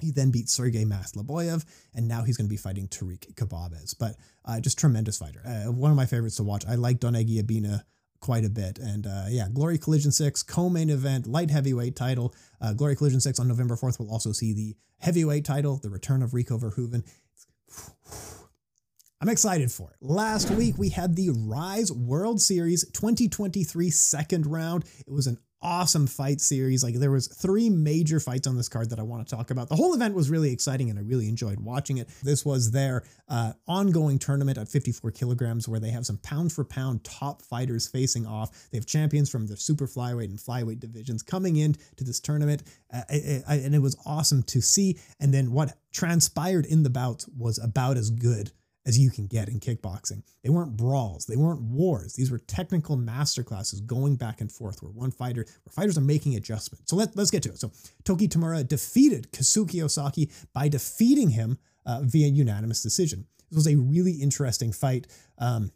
He 0.00 0.10
then 0.10 0.30
beat 0.30 0.48
Sergey 0.48 0.84
Masleboyev, 0.84 1.64
and 1.94 2.08
now 2.08 2.22
he's 2.22 2.36
going 2.36 2.46
to 2.46 2.50
be 2.50 2.56
fighting 2.56 2.88
Tarik 2.88 3.34
Khbabez. 3.34 3.94
But 3.98 4.16
uh, 4.46 4.58
just 4.60 4.78
tremendous 4.78 5.18
fighter. 5.18 5.42
Uh, 5.44 5.70
one 5.70 5.90
of 5.90 5.96
my 5.96 6.06
favorites 6.06 6.36
to 6.36 6.42
watch. 6.42 6.64
I 6.66 6.76
like 6.76 7.00
Donegi 7.00 7.42
Abena 7.42 7.82
quite 8.20 8.44
a 8.44 8.50
bit. 8.50 8.78
And 8.78 9.06
uh, 9.06 9.26
yeah, 9.28 9.48
Glory 9.52 9.78
Collision 9.78 10.12
6, 10.12 10.42
co-main 10.44 10.90
event, 10.90 11.26
light 11.26 11.50
heavyweight 11.50 11.96
title. 11.96 12.34
Uh, 12.60 12.72
Glory 12.72 12.96
Collision 12.96 13.20
6 13.20 13.38
on 13.38 13.48
November 13.48 13.76
4th 13.76 13.98
will 13.98 14.10
also 14.10 14.32
see 14.32 14.52
the 14.52 14.76
heavyweight 14.98 15.44
title, 15.44 15.78
the 15.78 15.90
return 15.90 16.22
of 16.22 16.34
Rico 16.34 16.58
Verhoeven. 16.58 17.04
I'm 19.22 19.28
excited 19.28 19.70
for 19.70 19.90
it. 19.90 19.96
Last 20.00 20.50
week, 20.50 20.78
we 20.78 20.88
had 20.88 21.14
the 21.14 21.30
Rise 21.30 21.92
World 21.92 22.40
Series 22.40 22.88
2023 22.90 23.90
second 23.90 24.46
round. 24.46 24.84
It 25.06 25.12
was 25.12 25.26
an 25.26 25.36
awesome 25.62 26.06
fight 26.06 26.40
series. 26.40 26.82
Like 26.82 26.94
there 26.94 27.10
was 27.10 27.26
three 27.26 27.68
major 27.68 28.20
fights 28.20 28.46
on 28.46 28.56
this 28.56 28.68
card 28.68 28.90
that 28.90 28.98
I 28.98 29.02
want 29.02 29.26
to 29.26 29.34
talk 29.36 29.50
about. 29.50 29.68
The 29.68 29.76
whole 29.76 29.94
event 29.94 30.14
was 30.14 30.30
really 30.30 30.52
exciting 30.52 30.90
and 30.90 30.98
I 30.98 31.02
really 31.02 31.28
enjoyed 31.28 31.60
watching 31.60 31.98
it. 31.98 32.08
This 32.22 32.44
was 32.44 32.70
their 32.70 33.04
uh, 33.28 33.52
ongoing 33.66 34.18
tournament 34.18 34.58
at 34.58 34.68
54 34.68 35.10
kilograms 35.10 35.68
where 35.68 35.80
they 35.80 35.90
have 35.90 36.06
some 36.06 36.18
pound 36.18 36.52
for 36.52 36.64
pound 36.64 37.04
top 37.04 37.42
fighters 37.42 37.86
facing 37.86 38.26
off. 38.26 38.68
They 38.70 38.78
have 38.78 38.86
champions 38.86 39.30
from 39.30 39.46
the 39.46 39.56
super 39.56 39.86
flyweight 39.86 40.30
and 40.30 40.38
flyweight 40.38 40.80
divisions 40.80 41.22
coming 41.22 41.56
in 41.56 41.74
to 41.96 42.04
this 42.04 42.20
tournament. 42.20 42.62
Uh, 42.92 43.02
it, 43.10 43.44
it, 43.48 43.64
and 43.64 43.74
it 43.74 43.82
was 43.82 43.96
awesome 44.06 44.42
to 44.44 44.60
see. 44.60 44.98
And 45.20 45.32
then 45.32 45.52
what 45.52 45.76
transpired 45.92 46.66
in 46.66 46.82
the 46.82 46.90
bouts 46.90 47.28
was 47.36 47.58
about 47.58 47.96
as 47.96 48.10
good 48.10 48.52
as 48.86 48.98
you 48.98 49.10
can 49.10 49.26
get 49.26 49.48
in 49.48 49.60
kickboxing. 49.60 50.22
They 50.42 50.50
weren't 50.50 50.76
brawls, 50.76 51.26
they 51.26 51.36
weren't 51.36 51.62
wars. 51.62 52.14
These 52.14 52.30
were 52.30 52.38
technical 52.38 52.96
masterclasses 52.96 53.84
going 53.84 54.16
back 54.16 54.40
and 54.40 54.50
forth 54.50 54.82
where 54.82 54.92
one 54.92 55.10
fighter, 55.10 55.44
where 55.44 55.72
fighters 55.72 55.98
are 55.98 56.02
making 56.02 56.36
adjustments. 56.36 56.90
So 56.90 56.96
let, 56.96 57.16
let's 57.16 57.30
get 57.30 57.42
to 57.44 57.50
it. 57.50 57.58
So 57.58 57.72
Toki 58.04 58.28
Tamaru 58.28 58.66
defeated 58.66 59.32
Kazuki 59.32 59.82
Osaki 59.82 60.30
by 60.52 60.68
defeating 60.68 61.30
him 61.30 61.58
uh, 61.86 62.00
via 62.02 62.28
unanimous 62.28 62.82
decision. 62.82 63.26
This 63.50 63.56
was 63.56 63.66
a 63.66 63.76
really 63.76 64.12
interesting 64.12 64.72
fight. 64.72 65.06
Um, 65.38 65.72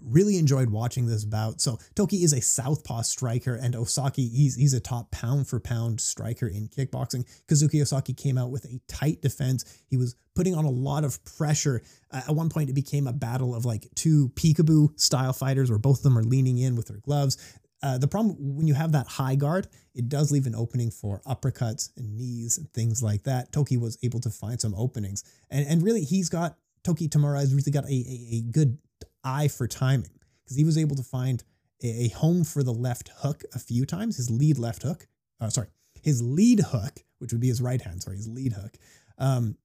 Really 0.00 0.36
enjoyed 0.36 0.70
watching 0.70 1.06
this 1.06 1.24
bout. 1.24 1.60
So 1.60 1.78
Toki 1.94 2.24
is 2.24 2.32
a 2.32 2.40
southpaw 2.40 3.02
striker, 3.02 3.54
and 3.54 3.74
Osaki 3.74 4.30
he's 4.30 4.56
he's 4.56 4.74
a 4.74 4.80
top 4.80 5.10
pound 5.10 5.46
for 5.46 5.60
pound 5.60 6.00
striker 6.00 6.46
in 6.46 6.68
kickboxing. 6.68 7.24
Kazuki 7.46 7.80
Osaki 7.80 8.16
came 8.16 8.38
out 8.38 8.50
with 8.50 8.64
a 8.64 8.80
tight 8.88 9.22
defense. 9.22 9.64
He 9.88 9.96
was 9.96 10.16
putting 10.34 10.54
on 10.54 10.64
a 10.64 10.70
lot 10.70 11.04
of 11.04 11.24
pressure. 11.24 11.82
Uh, 12.10 12.22
at 12.28 12.34
one 12.34 12.48
point, 12.48 12.70
it 12.70 12.74
became 12.74 13.06
a 13.06 13.12
battle 13.12 13.54
of 13.54 13.64
like 13.64 13.86
two 13.94 14.30
peekaboo 14.30 14.98
style 14.98 15.32
fighters, 15.32 15.70
where 15.70 15.78
both 15.78 15.98
of 15.98 16.02
them 16.02 16.18
are 16.18 16.24
leaning 16.24 16.58
in 16.58 16.74
with 16.74 16.88
their 16.88 16.98
gloves. 16.98 17.36
Uh, 17.82 17.98
the 17.98 18.08
problem 18.08 18.36
when 18.56 18.66
you 18.66 18.74
have 18.74 18.92
that 18.92 19.06
high 19.06 19.34
guard, 19.34 19.66
it 19.94 20.08
does 20.08 20.30
leave 20.30 20.46
an 20.46 20.54
opening 20.54 20.90
for 20.90 21.20
uppercuts 21.26 21.90
and 21.96 22.16
knees 22.16 22.56
and 22.58 22.72
things 22.72 23.02
like 23.02 23.24
that. 23.24 23.52
Toki 23.52 23.76
was 23.76 23.98
able 24.02 24.20
to 24.20 24.30
find 24.30 24.60
some 24.60 24.74
openings, 24.74 25.24
and 25.50 25.66
and 25.66 25.82
really 25.82 26.02
he's 26.02 26.28
got 26.28 26.56
Toki 26.84 27.08
Tamaru 27.08 27.38
has 27.38 27.54
really 27.54 27.70
got 27.70 27.84
a, 27.84 27.92
a, 27.92 28.36
a 28.36 28.40
good 28.50 28.78
eye 29.24 29.48
for 29.48 29.66
timing 29.66 30.18
because 30.42 30.56
he 30.56 30.64
was 30.64 30.78
able 30.78 30.96
to 30.96 31.02
find 31.02 31.44
a, 31.82 32.08
home 32.10 32.44
for 32.44 32.62
the 32.62 32.72
left 32.72 33.10
hook 33.18 33.42
a 33.54 33.58
few 33.58 33.84
times, 33.84 34.16
his 34.16 34.30
lead 34.30 34.58
left 34.58 34.82
hook. 34.82 35.08
Uh, 35.40 35.48
sorry, 35.48 35.68
his 36.00 36.22
lead 36.22 36.60
hook, 36.60 37.00
which 37.18 37.32
would 37.32 37.40
be 37.40 37.48
his 37.48 37.60
right 37.60 37.80
hand, 37.80 38.02
sorry, 38.02 38.16
his 38.16 38.28
lead 38.28 38.52
hook. 38.52 38.76
Um, 39.18 39.56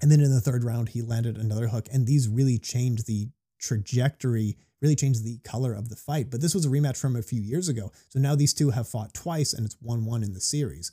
and 0.00 0.10
then 0.10 0.20
in 0.20 0.32
the 0.32 0.40
third 0.40 0.64
round, 0.64 0.90
he 0.90 1.02
landed 1.02 1.36
another 1.36 1.68
hook. 1.68 1.88
And 1.92 2.06
these 2.06 2.28
really 2.28 2.58
changed 2.58 3.06
the 3.06 3.28
trajectory, 3.58 4.56
really 4.80 4.96
changed 4.96 5.24
the 5.24 5.38
color 5.44 5.74
of 5.74 5.90
the 5.90 5.96
fight. 5.96 6.30
But 6.30 6.40
this 6.40 6.54
was 6.54 6.64
a 6.64 6.70
rematch 6.70 6.96
from 6.96 7.16
a 7.16 7.22
few 7.22 7.40
years 7.40 7.68
ago. 7.68 7.92
So 8.08 8.18
now 8.18 8.34
these 8.34 8.54
two 8.54 8.70
have 8.70 8.88
fought 8.88 9.12
twice 9.12 9.52
and 9.52 9.66
it's 9.66 9.76
1 9.80 10.04
1 10.04 10.22
in 10.22 10.32
the 10.32 10.40
series. 10.40 10.92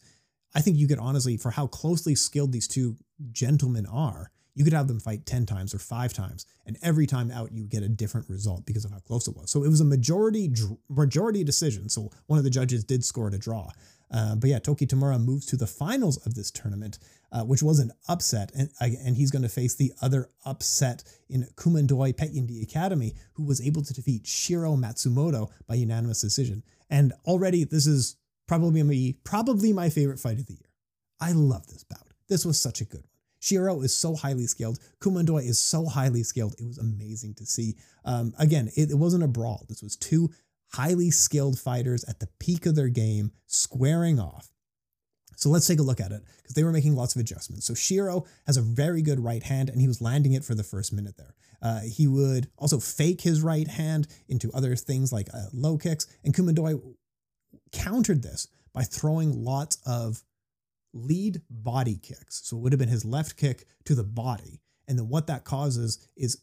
I 0.54 0.62
think 0.62 0.78
you 0.78 0.88
could 0.88 1.00
honestly, 1.00 1.38
for 1.38 1.52
how 1.52 1.68
closely 1.68 2.16
skilled 2.16 2.52
these 2.52 2.68
two 2.68 2.98
gentlemen 3.32 3.86
are, 3.86 4.32
you 4.58 4.64
could 4.64 4.74
have 4.74 4.88
them 4.88 5.00
fight 5.00 5.24
10 5.28 5.46
times 5.46 5.76
or 5.76 5.78
five 5.78 6.14
times 6.14 6.48
and 6.66 6.80
every 6.82 7.06
time 7.06 7.30
out 7.30 7.52
you 7.52 7.68
get 7.68 7.84
a 7.84 7.88
different 7.88 8.28
result 8.28 8.66
because 8.66 8.86
of 8.86 8.92
how 8.92 8.98
close 8.98 9.28
it 9.28 9.38
was. 9.38 9.52
So 9.52 9.64
it 9.64 9.70
was 9.70 9.82
a 9.82 9.86
majority 9.86 10.52
majority 10.90 11.44
decision. 11.44 11.90
So 11.90 12.10
one 12.26 12.40
of 12.40 12.44
the 12.44 12.50
judges 12.50 12.84
did 12.84 13.06
score 13.06 13.30
to 13.30 13.38
draw. 13.38 13.70
Uh, 14.12 14.36
but 14.36 14.50
yeah 14.50 14.58
toki 14.58 14.88
tamaru 14.88 15.24
moves 15.24 15.46
to 15.46 15.58
the 15.58 15.68
finals 15.68 16.18
of 16.26 16.34
this 16.34 16.50
tournament 16.50 16.98
uh, 17.32 17.44
which 17.44 17.62
was 17.62 17.80
an 17.80 17.92
upset 18.08 18.52
and, 18.58 18.70
and 18.80 19.18
he's 19.18 19.32
going 19.32 19.42
to 19.42 19.50
face 19.50 19.76
the 19.76 19.92
other 20.02 20.30
upset 20.46 21.04
in 21.30 21.46
kumandoi 21.56 22.16
petchyindee 22.16 22.64
academy 22.64 23.14
who 23.34 23.44
was 23.44 23.62
able 23.62 23.84
to 23.84 23.94
defeat 23.94 24.26
shiro 24.26 24.76
matsumoto 24.76 25.50
by 25.68 25.76
unanimous 25.76 26.22
decision. 26.22 26.64
And 26.90 27.14
already 27.26 27.64
this 27.64 27.86
is 27.86 28.16
probably 28.48 28.82
my, 28.82 29.14
probably 29.24 29.72
my 29.72 29.90
favorite 29.90 30.20
fight 30.20 30.40
of 30.40 30.48
the 30.48 30.54
year. 30.54 30.72
I 31.20 31.34
love 31.34 31.68
this 31.68 31.84
bout. 31.84 32.08
This 32.28 32.46
was 32.46 32.60
such 32.60 32.82
a 32.82 32.86
good 32.86 33.02
one 33.02 33.17
Shiro 33.48 33.82
is 33.82 33.96
so 33.96 34.16
highly 34.16 34.46
skilled. 34.46 34.80
Kumandoi 35.00 35.48
is 35.48 35.58
so 35.58 35.86
highly 35.86 36.24
skilled. 36.24 36.56
It 36.60 36.68
was 36.68 36.78
amazing 36.78 37.36
to 37.36 37.46
see. 37.46 37.76
Um, 38.04 38.34
again, 38.38 38.70
it, 38.76 38.92
it 38.92 38.96
wasn't 38.96 39.24
a 39.24 39.28
brawl. 39.28 39.66
This 39.70 39.82
was 39.82 39.96
two 39.96 40.32
highly 40.74 41.12
skilled 41.12 41.58
fighters 41.58 42.04
at 42.04 42.20
the 42.20 42.28
peak 42.40 42.66
of 42.66 42.76
their 42.76 42.90
game 42.90 43.32
squaring 43.46 44.20
off. 44.20 44.52
So 45.38 45.50
let's 45.50 45.66
take 45.68 45.80
a 45.80 45.84
look 45.84 46.02
at 46.02 46.12
it 46.12 46.24
because 46.42 46.56
they 46.56 46.64
were 46.64 46.74
making 46.74 46.96
lots 46.96 47.16
of 47.16 47.22
adjustments. 47.22 47.66
So 47.66 47.74
Shiro 47.74 48.26
has 48.48 48.58
a 48.58 48.62
very 48.62 49.02
good 49.02 49.20
right 49.20 49.44
hand 49.44 49.70
and 49.70 49.80
he 49.80 49.88
was 49.88 50.02
landing 50.02 50.34
it 50.34 50.44
for 50.44 50.56
the 50.56 50.64
first 50.64 50.92
minute 50.92 51.16
there. 51.16 51.36
Uh, 51.62 51.82
he 51.82 52.06
would 52.06 52.50
also 52.58 52.80
fake 52.80 53.22
his 53.22 53.42
right 53.42 53.68
hand 53.68 54.08
into 54.28 54.52
other 54.52 54.76
things 54.76 55.14
like 55.14 55.30
uh, 55.34 55.46
low 55.54 55.78
kicks. 55.78 56.06
And 56.24 56.34
Kumandoi 56.34 56.82
countered 57.72 58.24
this 58.24 58.48
by 58.74 58.84
throwing 58.84 59.44
lots 59.46 59.78
of 59.86 60.24
lead 60.94 61.42
body 61.50 62.00
kicks. 62.02 62.42
So 62.46 62.58
it 62.58 62.60
would 62.62 62.74
have 62.74 62.80
been 62.80 62.90
his 62.90 63.06
left 63.06 63.38
kick 63.38 63.66
to 63.86 63.96
the 63.96 64.04
body. 64.04 64.62
And 64.88 64.98
then 64.98 65.10
what 65.10 65.28
that 65.28 65.44
causes 65.44 66.08
is 66.16 66.42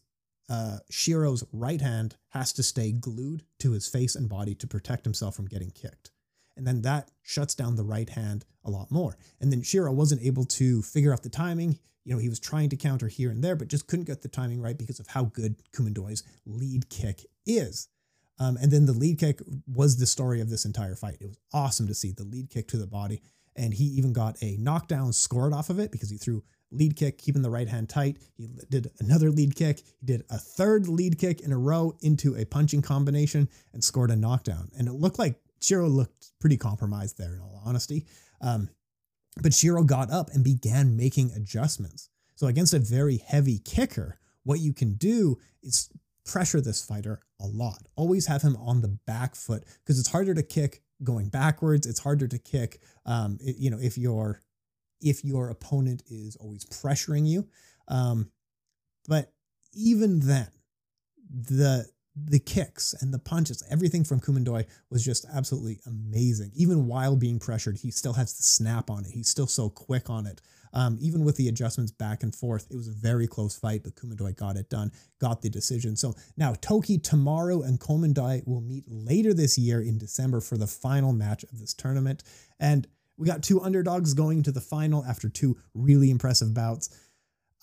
uh, 0.49 0.77
Shiro's 0.89 1.43
right 1.51 1.81
hand 1.81 2.15
has 2.29 2.53
to 2.53 2.63
stay 2.63 2.91
glued 2.91 3.43
to 3.59 3.71
his 3.71 3.87
face 3.87 4.15
and 4.15 4.29
body 4.29 4.53
to 4.55 4.67
protect 4.67 5.03
himself 5.03 5.35
from 5.35 5.47
getting 5.47 5.71
kicked. 5.71 6.11
And 6.57 6.65
then 6.65 6.83
that 6.83 7.11
shuts 7.21 7.55
down 7.55 7.75
the 7.75 7.83
right 7.83 8.09
hand 8.09 8.45
a 8.63 8.69
lot 8.69 8.91
more. 8.91 9.17
And 9.41 9.51
then 9.51 9.61
Shiro 9.61 9.91
wasn't 9.91 10.21
able 10.21 10.45
to 10.45 10.81
figure 10.81 11.11
out 11.11 11.23
the 11.23 11.29
timing. 11.29 11.79
You 12.05 12.13
know, 12.13 12.19
he 12.19 12.29
was 12.29 12.39
trying 12.39 12.69
to 12.69 12.77
counter 12.77 13.07
here 13.07 13.31
and 13.31 13.43
there, 13.43 13.55
but 13.55 13.67
just 13.67 13.87
couldn't 13.87 14.05
get 14.05 14.21
the 14.21 14.27
timing 14.27 14.61
right 14.61 14.77
because 14.77 14.99
of 14.99 15.07
how 15.07 15.25
good 15.25 15.55
Kumandoi's 15.73 16.23
lead 16.45 16.89
kick 16.89 17.25
is. 17.45 17.89
Um, 18.37 18.57
and 18.57 18.71
then 18.71 18.85
the 18.85 18.93
lead 18.93 19.19
kick 19.19 19.41
was 19.67 19.97
the 19.97 20.05
story 20.05 20.39
of 20.41 20.49
this 20.49 20.65
entire 20.65 20.95
fight. 20.95 21.17
It 21.19 21.27
was 21.27 21.39
awesome 21.53 21.87
to 21.87 21.95
see 21.95 22.11
the 22.11 22.23
lead 22.23 22.49
kick 22.49 22.67
to 22.69 22.77
the 22.77 22.87
body 22.87 23.21
and 23.55 23.73
he 23.73 23.85
even 23.85 24.13
got 24.13 24.41
a 24.41 24.57
knockdown 24.57 25.13
scored 25.13 25.53
off 25.53 25.69
of 25.69 25.79
it 25.79 25.91
because 25.91 26.09
he 26.09 26.17
threw 26.17 26.43
lead 26.71 26.95
kick, 26.95 27.17
keeping 27.17 27.41
the 27.41 27.49
right 27.49 27.67
hand 27.67 27.89
tight. 27.89 28.17
He 28.35 28.49
did 28.69 28.91
another 28.99 29.29
lead 29.29 29.55
kick. 29.55 29.79
He 29.99 30.05
did 30.05 30.23
a 30.29 30.37
third 30.37 30.87
lead 30.87 31.17
kick 31.17 31.41
in 31.41 31.51
a 31.51 31.57
row 31.57 31.95
into 32.01 32.35
a 32.35 32.45
punching 32.45 32.81
combination 32.81 33.49
and 33.73 33.83
scored 33.83 34.11
a 34.11 34.15
knockdown. 34.15 34.69
And 34.77 34.87
it 34.87 34.93
looked 34.93 35.19
like 35.19 35.39
Shiro 35.61 35.87
looked 35.87 36.31
pretty 36.39 36.57
compromised 36.57 37.17
there, 37.17 37.33
in 37.35 37.41
all 37.41 37.61
honesty. 37.65 38.05
Um, 38.41 38.69
but 39.41 39.53
Shiro 39.53 39.83
got 39.83 40.11
up 40.11 40.31
and 40.31 40.43
began 40.43 40.97
making 40.97 41.31
adjustments. 41.31 42.09
So 42.35 42.47
against 42.47 42.73
a 42.73 42.79
very 42.79 43.17
heavy 43.17 43.59
kicker, 43.59 44.19
what 44.43 44.59
you 44.59 44.73
can 44.73 44.93
do 44.93 45.37
is 45.63 45.89
pressure 46.25 46.61
this 46.61 46.83
fighter 46.83 47.21
a 47.39 47.45
lot. 47.45 47.83
Always 47.95 48.27
have 48.27 48.41
him 48.41 48.57
on 48.57 48.81
the 48.81 48.97
back 49.05 49.35
foot 49.35 49.63
because 49.83 49.99
it's 49.99 50.11
harder 50.11 50.33
to 50.33 50.43
kick 50.43 50.81
going 51.03 51.29
backwards. 51.29 51.87
It's 51.87 51.99
harder 51.99 52.27
to 52.27 52.37
kick. 52.37 52.79
Um, 53.05 53.37
it, 53.41 53.57
you 53.57 53.69
know, 53.69 53.79
if 53.79 53.97
your 53.97 54.41
if 55.01 55.23
your 55.23 55.49
opponent 55.49 56.03
is 56.07 56.35
always 56.37 56.65
pressuring 56.65 57.27
you. 57.27 57.47
Um, 57.87 58.31
but 59.07 59.31
even 59.73 60.19
then, 60.21 60.47
the 61.29 61.85
the 62.15 62.39
kicks 62.39 62.95
and 63.01 63.13
the 63.13 63.19
punches, 63.19 63.61
everything 63.69 64.05
from 64.05 64.21
Kumandoi 64.21 64.65
was 64.89 65.03
just 65.03 65.25
absolutely 65.33 65.79
amazing. 65.85 66.51
Even 66.55 66.87
while 66.87 67.17
being 67.17 67.39
pressured, 67.39 67.77
he 67.77 67.91
still 67.91 68.13
has 68.13 68.33
the 68.37 68.43
snap 68.43 68.89
on 68.89 69.03
it. 69.05 69.11
He's 69.11 69.29
still 69.29 69.47
so 69.47 69.69
quick 69.69 70.09
on 70.09 70.25
it. 70.25 70.41
Um, 70.75 70.97
even 70.99 71.23
with 71.23 71.37
the 71.37 71.47
adjustments 71.47 71.91
back 71.91 72.21
and 72.21 72.35
forth, 72.35 72.67
it 72.69 72.75
was 72.75 72.89
a 72.89 72.91
very 72.91 73.27
close 73.27 73.55
fight, 73.55 73.81
but 73.83 73.95
Kumandoi 73.95 74.35
got 74.35 74.57
it 74.57 74.69
done, 74.69 74.91
got 75.21 75.41
the 75.41 75.49
decision. 75.49 75.95
So 75.95 76.13
now 76.35 76.53
Toki 76.53 76.99
Tamaru 76.99 77.65
and 77.65 77.79
Kumandoi 77.79 78.45
will 78.45 78.61
meet 78.61 78.83
later 78.85 79.33
this 79.33 79.57
year 79.57 79.81
in 79.81 79.97
December 79.97 80.41
for 80.41 80.57
the 80.57 80.67
final 80.67 81.13
match 81.13 81.43
of 81.43 81.59
this 81.59 81.73
tournament. 81.73 82.23
And 82.59 82.87
we 83.17 83.25
got 83.25 83.41
two 83.41 83.61
underdogs 83.61 84.13
going 84.13 84.43
to 84.43 84.51
the 84.51 84.61
final 84.61 85.05
after 85.05 85.29
two 85.29 85.57
really 85.73 86.11
impressive 86.11 86.53
bouts. 86.53 86.89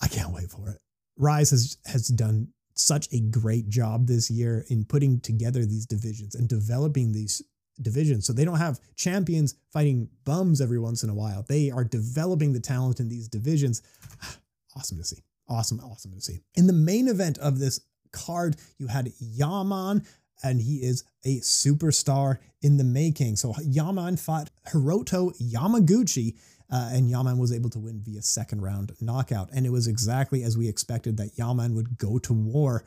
I 0.01 0.07
can't 0.07 0.33
wait 0.33 0.49
for 0.49 0.69
it. 0.69 0.79
Rise 1.15 1.51
has 1.51 1.77
has 1.85 2.07
done 2.07 2.47
such 2.75 3.07
a 3.13 3.19
great 3.19 3.69
job 3.69 4.07
this 4.07 4.31
year 4.31 4.65
in 4.69 4.85
putting 4.85 5.19
together 5.19 5.65
these 5.65 5.85
divisions 5.85 6.33
and 6.33 6.49
developing 6.49 7.11
these 7.11 7.43
divisions. 7.81 8.25
So 8.25 8.33
they 8.33 8.45
don't 8.45 8.57
have 8.57 8.79
champions 8.95 9.55
fighting 9.71 10.09
bums 10.25 10.61
every 10.61 10.79
once 10.79 11.03
in 11.03 11.09
a 11.09 11.13
while. 11.13 11.45
They 11.47 11.71
are 11.71 11.83
developing 11.83 12.53
the 12.53 12.59
talent 12.59 12.99
in 12.99 13.09
these 13.09 13.27
divisions. 13.27 13.81
Awesome 14.75 14.97
to 14.97 15.03
see. 15.03 15.23
Awesome, 15.47 15.79
awesome 15.81 16.13
to 16.13 16.19
see. 16.19 16.39
In 16.55 16.65
the 16.65 16.73
main 16.73 17.07
event 17.07 17.37
of 17.37 17.59
this 17.59 17.79
card, 18.11 18.55
you 18.79 18.87
had 18.87 19.11
YA-MAN, 19.19 20.03
and 20.43 20.59
he 20.59 20.77
is 20.77 21.03
a 21.25 21.39
superstar 21.41 22.39
in 22.63 22.77
the 22.77 22.83
making. 22.83 23.35
So 23.35 23.53
YA-MAN 23.61 24.17
fought 24.17 24.49
Hiroto 24.69 25.31
Yamaguchi. 25.39 26.35
Uh, 26.71 26.89
and 26.91 27.07
YA-MAN 27.07 27.37
was 27.37 27.53
able 27.53 27.69
to 27.69 27.77
win 27.77 28.01
via 28.03 28.23
second 28.23 28.61
round 28.61 28.93
knockout. 28.99 29.49
And 29.53 29.67
it 29.67 29.69
was 29.69 29.85
exactly 29.85 30.41
as 30.41 30.57
we 30.57 30.67
expected 30.67 31.17
that 31.17 31.37
YA-MAN 31.37 31.75
would 31.75 31.99
go 31.99 32.17
to 32.17 32.33
war 32.33 32.83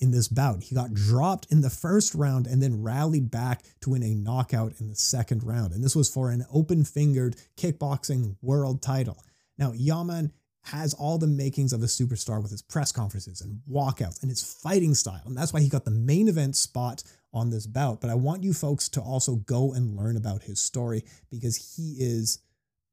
in 0.00 0.10
this 0.10 0.28
bout. 0.28 0.62
He 0.62 0.74
got 0.74 0.94
dropped 0.94 1.46
in 1.50 1.60
the 1.60 1.70
first 1.70 2.14
round 2.14 2.46
and 2.46 2.62
then 2.62 2.82
rallied 2.82 3.30
back 3.30 3.62
to 3.80 3.90
win 3.90 4.02
a 4.02 4.14
knockout 4.14 4.74
in 4.80 4.88
the 4.88 4.96
second 4.96 5.42
round. 5.42 5.72
And 5.72 5.82
this 5.82 5.96
was 5.96 6.08
for 6.08 6.30
an 6.30 6.44
open 6.52 6.84
fingered 6.84 7.36
kickboxing 7.56 8.36
world 8.40 8.80
title. 8.82 9.24
Now, 9.58 9.72
YA-MAN 9.72 10.32
has 10.64 10.94
all 10.94 11.18
the 11.18 11.26
makings 11.26 11.72
of 11.72 11.82
a 11.82 11.86
superstar 11.86 12.42
with 12.42 12.50
his 12.50 12.62
press 12.62 12.92
conferences 12.92 13.40
and 13.40 13.60
walkouts 13.70 14.20
and 14.22 14.30
his 14.30 14.42
fighting 14.42 14.94
style. 14.94 15.22
And 15.24 15.36
that's 15.36 15.52
why 15.52 15.60
he 15.60 15.68
got 15.68 15.84
the 15.84 15.90
main 15.90 16.28
event 16.28 16.56
spot 16.56 17.02
on 17.32 17.50
this 17.50 17.66
bout. 17.66 18.00
But 18.00 18.10
I 18.10 18.14
want 18.14 18.42
you 18.42 18.52
folks 18.52 18.88
to 18.90 19.00
also 19.00 19.36
go 19.36 19.72
and 19.72 19.96
learn 19.96 20.16
about 20.16 20.42
his 20.42 20.60
story 20.60 21.04
because 21.30 21.76
he 21.76 21.96
is 21.98 22.40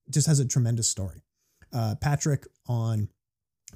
just 0.09 0.27
has 0.27 0.39
a 0.39 0.47
tremendous 0.47 0.88
story. 0.88 1.21
Uh, 1.74 1.95
Patrick 1.95 2.45
on 2.67 3.09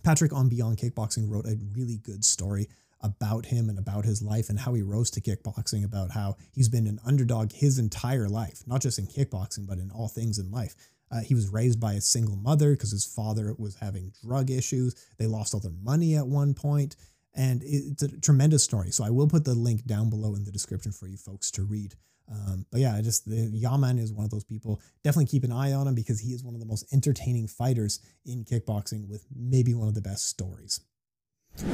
Patrick 0.04 0.32
on 0.32 0.48
Beyond 0.48 0.78
Kickboxing 0.78 1.30
wrote 1.30 1.46
a 1.46 1.58
really 1.74 1.98
good 1.98 2.24
story 2.24 2.68
about 3.02 3.46
him 3.46 3.70
and 3.70 3.80
about 3.80 4.06
his 4.06 4.22
life 4.22 4.50
and 4.50 4.60
how 4.60 4.74
he 4.74 4.82
rose 4.82 5.10
to 5.12 5.22
kickboxing, 5.22 5.86
about 5.86 6.12
how 6.12 6.36
he's 6.52 6.70
been 6.70 6.88
an 6.88 7.00
underdog 7.06 7.52
his 7.52 7.80
entire 7.80 8.28
life, 8.28 8.64
not 8.68 8.82
just 8.82 9.00
in 9.00 9.08
kickboxing, 9.08 9.68
but 9.68 9.78
in 9.78 9.92
all 9.92 10.08
things 10.08 10.38
in 10.38 10.52
life. 10.52 10.76
Uh, 11.12 11.22
he 11.22 11.34
was 11.34 11.50
raised 11.50 11.80
by 11.80 11.94
a 11.94 12.02
single 12.02 12.36
mother 12.36 12.72
because 12.72 12.92
his 12.92 13.06
father 13.06 13.56
was 13.58 13.76
having 13.76 14.12
drug 14.24 14.52
issues. 14.52 14.96
They 15.18 15.26
lost 15.26 15.54
all 15.54 15.60
their 15.60 15.72
money 15.82 16.16
at 16.16 16.28
one 16.28 16.54
point, 16.54 16.96
and 17.34 17.62
it's 17.66 18.04
a 18.04 18.20
tremendous 18.20 18.64
story. 18.64 18.92
So 18.92 19.04
I 19.04 19.10
will 19.10 19.28
put 19.28 19.46
the 19.46 19.56
link 19.56 19.86
down 19.86 20.10
below 20.10 20.36
in 20.36 20.44
the 20.44 20.52
description 20.52 20.92
for 20.92 21.08
you 21.08 21.18
folks 21.18 21.50
to 21.52 21.64
read. 21.64 21.96
Um, 22.32 22.66
but 22.72 22.80
yeah, 22.80 23.02
just 23.02 23.28
the 23.28 23.50
YA-MAN 23.54 23.98
is 23.98 24.14
one 24.14 24.26
of 24.26 24.30
those 24.30 24.44
people. 24.44 24.80
Definitely 25.04 25.26
keep 25.26 25.44
an 25.44 25.52
eye 25.52 25.74
on 25.74 25.88
him 25.88 25.96
because 25.96 26.20
he 26.20 26.34
is 26.34 26.44
one 26.44 26.54
of 26.54 26.60
the 26.60 26.68
most 26.68 26.86
entertaining 26.94 27.48
fighters 27.48 28.00
in 28.26 28.46
kickboxing 28.46 29.08
with 29.08 29.26
maybe 29.36 29.74
one 29.74 29.88
of 29.88 29.96
the 29.96 30.02
best 30.02 30.28
stories. 30.28 30.80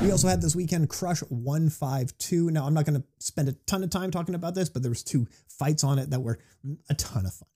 We 0.01 0.11
also 0.11 0.27
had 0.27 0.41
this 0.41 0.55
weekend 0.55 0.89
Krush 0.89 1.21
152. 1.29 2.49
Now, 2.51 2.65
I'm 2.65 2.73
not 2.73 2.85
going 2.85 2.99
to 2.99 3.07
spend 3.19 3.49
a 3.49 3.53
ton 3.67 3.83
of 3.83 3.89
time 3.89 4.09
talking 4.11 4.35
about 4.35 4.55
this, 4.55 4.69
but 4.69 4.81
there 4.81 4.89
was 4.89 5.03
two 5.03 5.27
fights 5.47 5.83
on 5.83 5.99
it 5.99 6.09
that 6.09 6.21
were 6.21 6.39
a 6.89 6.95
ton 6.95 7.25
of 7.25 7.33
fun. 7.33 7.49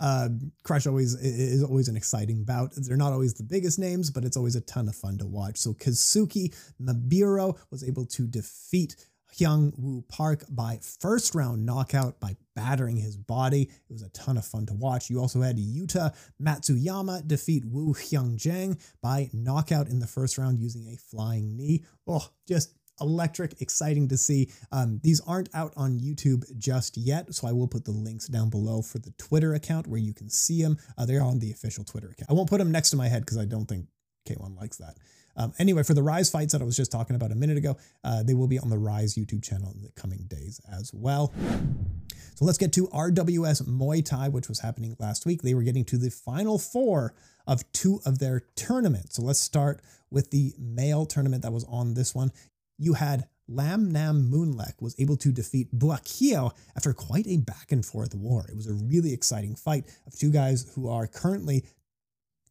Uh, 0.00 0.28
Krush 0.64 0.86
always 0.86 1.14
is 1.14 1.62
always 1.62 1.88
an 1.88 1.96
exciting 1.96 2.44
bout. 2.44 2.72
They're 2.76 2.96
not 2.96 3.12
always 3.12 3.34
the 3.34 3.42
biggest 3.42 3.78
names, 3.78 4.10
but 4.10 4.24
it's 4.24 4.36
always 4.36 4.56
a 4.56 4.60
ton 4.62 4.88
of 4.88 4.96
fun 4.96 5.18
to 5.18 5.26
watch. 5.26 5.56
So 5.58 5.72
Kazuki 5.74 6.54
Mabiro 6.82 7.58
was 7.70 7.84
able 7.84 8.06
to 8.06 8.26
defeat 8.26 8.96
Hyung 9.38 9.72
Woo 9.78 10.02
Park 10.08 10.44
by 10.48 10.78
first 11.00 11.34
round 11.34 11.66
knockout 11.66 12.20
by 12.20 12.36
battering 12.54 12.96
his 12.96 13.16
body. 13.16 13.62
It 13.62 13.92
was 13.92 14.02
a 14.02 14.08
ton 14.10 14.36
of 14.36 14.44
fun 14.44 14.66
to 14.66 14.74
watch. 14.74 15.10
You 15.10 15.20
also 15.20 15.40
had 15.40 15.56
Yuta 15.56 16.14
Matsuyama 16.40 17.26
defeat 17.26 17.64
Wu 17.64 17.94
Hyung 17.94 18.36
Jang 18.36 18.78
by 19.02 19.30
knockout 19.32 19.88
in 19.88 19.98
the 19.98 20.06
first 20.06 20.38
round 20.38 20.60
using 20.60 20.86
a 20.88 20.96
flying 20.96 21.56
knee. 21.56 21.84
Oh, 22.06 22.28
just 22.46 22.74
electric, 23.00 23.60
exciting 23.60 24.08
to 24.08 24.16
see. 24.16 24.50
Um, 24.70 25.00
these 25.02 25.20
aren't 25.26 25.48
out 25.54 25.72
on 25.76 25.98
YouTube 25.98 26.44
just 26.58 26.96
yet, 26.96 27.34
so 27.34 27.48
I 27.48 27.52
will 27.52 27.68
put 27.68 27.84
the 27.84 27.90
links 27.90 28.28
down 28.28 28.50
below 28.50 28.82
for 28.82 28.98
the 28.98 29.12
Twitter 29.18 29.54
account 29.54 29.86
where 29.86 30.00
you 30.00 30.14
can 30.14 30.30
see 30.30 30.62
them. 30.62 30.78
Uh, 30.96 31.06
they're 31.06 31.22
on 31.22 31.40
the 31.40 31.50
official 31.50 31.84
Twitter 31.84 32.08
account. 32.08 32.30
I 32.30 32.34
won't 32.34 32.48
put 32.48 32.58
them 32.58 32.70
next 32.70 32.90
to 32.90 32.96
my 32.96 33.08
head 33.08 33.22
because 33.22 33.38
I 33.38 33.44
don't 33.44 33.66
think 33.66 33.86
K1 34.28 34.56
likes 34.56 34.76
that. 34.78 34.94
Um, 35.36 35.52
anyway, 35.58 35.82
for 35.82 35.94
the 35.94 36.02
Rise 36.02 36.30
fights 36.30 36.52
that 36.52 36.62
I 36.62 36.64
was 36.64 36.76
just 36.76 36.92
talking 36.92 37.16
about 37.16 37.32
a 37.32 37.34
minute 37.34 37.56
ago, 37.56 37.76
uh, 38.04 38.22
they 38.22 38.34
will 38.34 38.48
be 38.48 38.58
on 38.58 38.70
the 38.70 38.78
Rise 38.78 39.14
YouTube 39.14 39.42
channel 39.42 39.72
in 39.74 39.82
the 39.82 39.90
coming 39.90 40.24
days 40.28 40.60
as 40.70 40.92
well. 40.92 41.32
So 42.34 42.44
let's 42.44 42.58
get 42.58 42.72
to 42.74 42.88
RWS 42.88 43.62
Muay 43.68 44.04
Thai, 44.04 44.28
which 44.28 44.48
was 44.48 44.60
happening 44.60 44.96
last 44.98 45.24
week. 45.24 45.42
They 45.42 45.54
were 45.54 45.62
getting 45.62 45.84
to 45.86 45.96
the 45.96 46.10
final 46.10 46.58
four 46.58 47.14
of 47.46 47.70
two 47.72 48.00
of 48.04 48.18
their 48.18 48.42
tournaments. 48.56 49.16
So 49.16 49.22
let's 49.22 49.40
start 49.40 49.80
with 50.10 50.30
the 50.30 50.52
male 50.58 51.06
tournament 51.06 51.42
that 51.42 51.52
was 51.52 51.64
on 51.64 51.94
this 51.94 52.14
one. 52.14 52.32
You 52.76 52.94
had 52.94 53.28
Lamnammoonlek 53.50 54.80
was 54.80 54.96
able 54.98 55.16
to 55.18 55.30
defeat 55.30 55.76
Buakhiao 55.78 56.52
after 56.76 56.92
quite 56.92 57.26
a 57.26 57.36
back 57.36 57.72
and 57.72 57.84
forth 57.84 58.14
war. 58.14 58.46
It 58.48 58.56
was 58.56 58.66
a 58.66 58.74
really 58.74 59.12
exciting 59.12 59.54
fight 59.54 59.84
of 60.06 60.18
two 60.18 60.30
guys 60.30 60.72
who 60.74 60.88
are 60.88 61.06
currently 61.06 61.64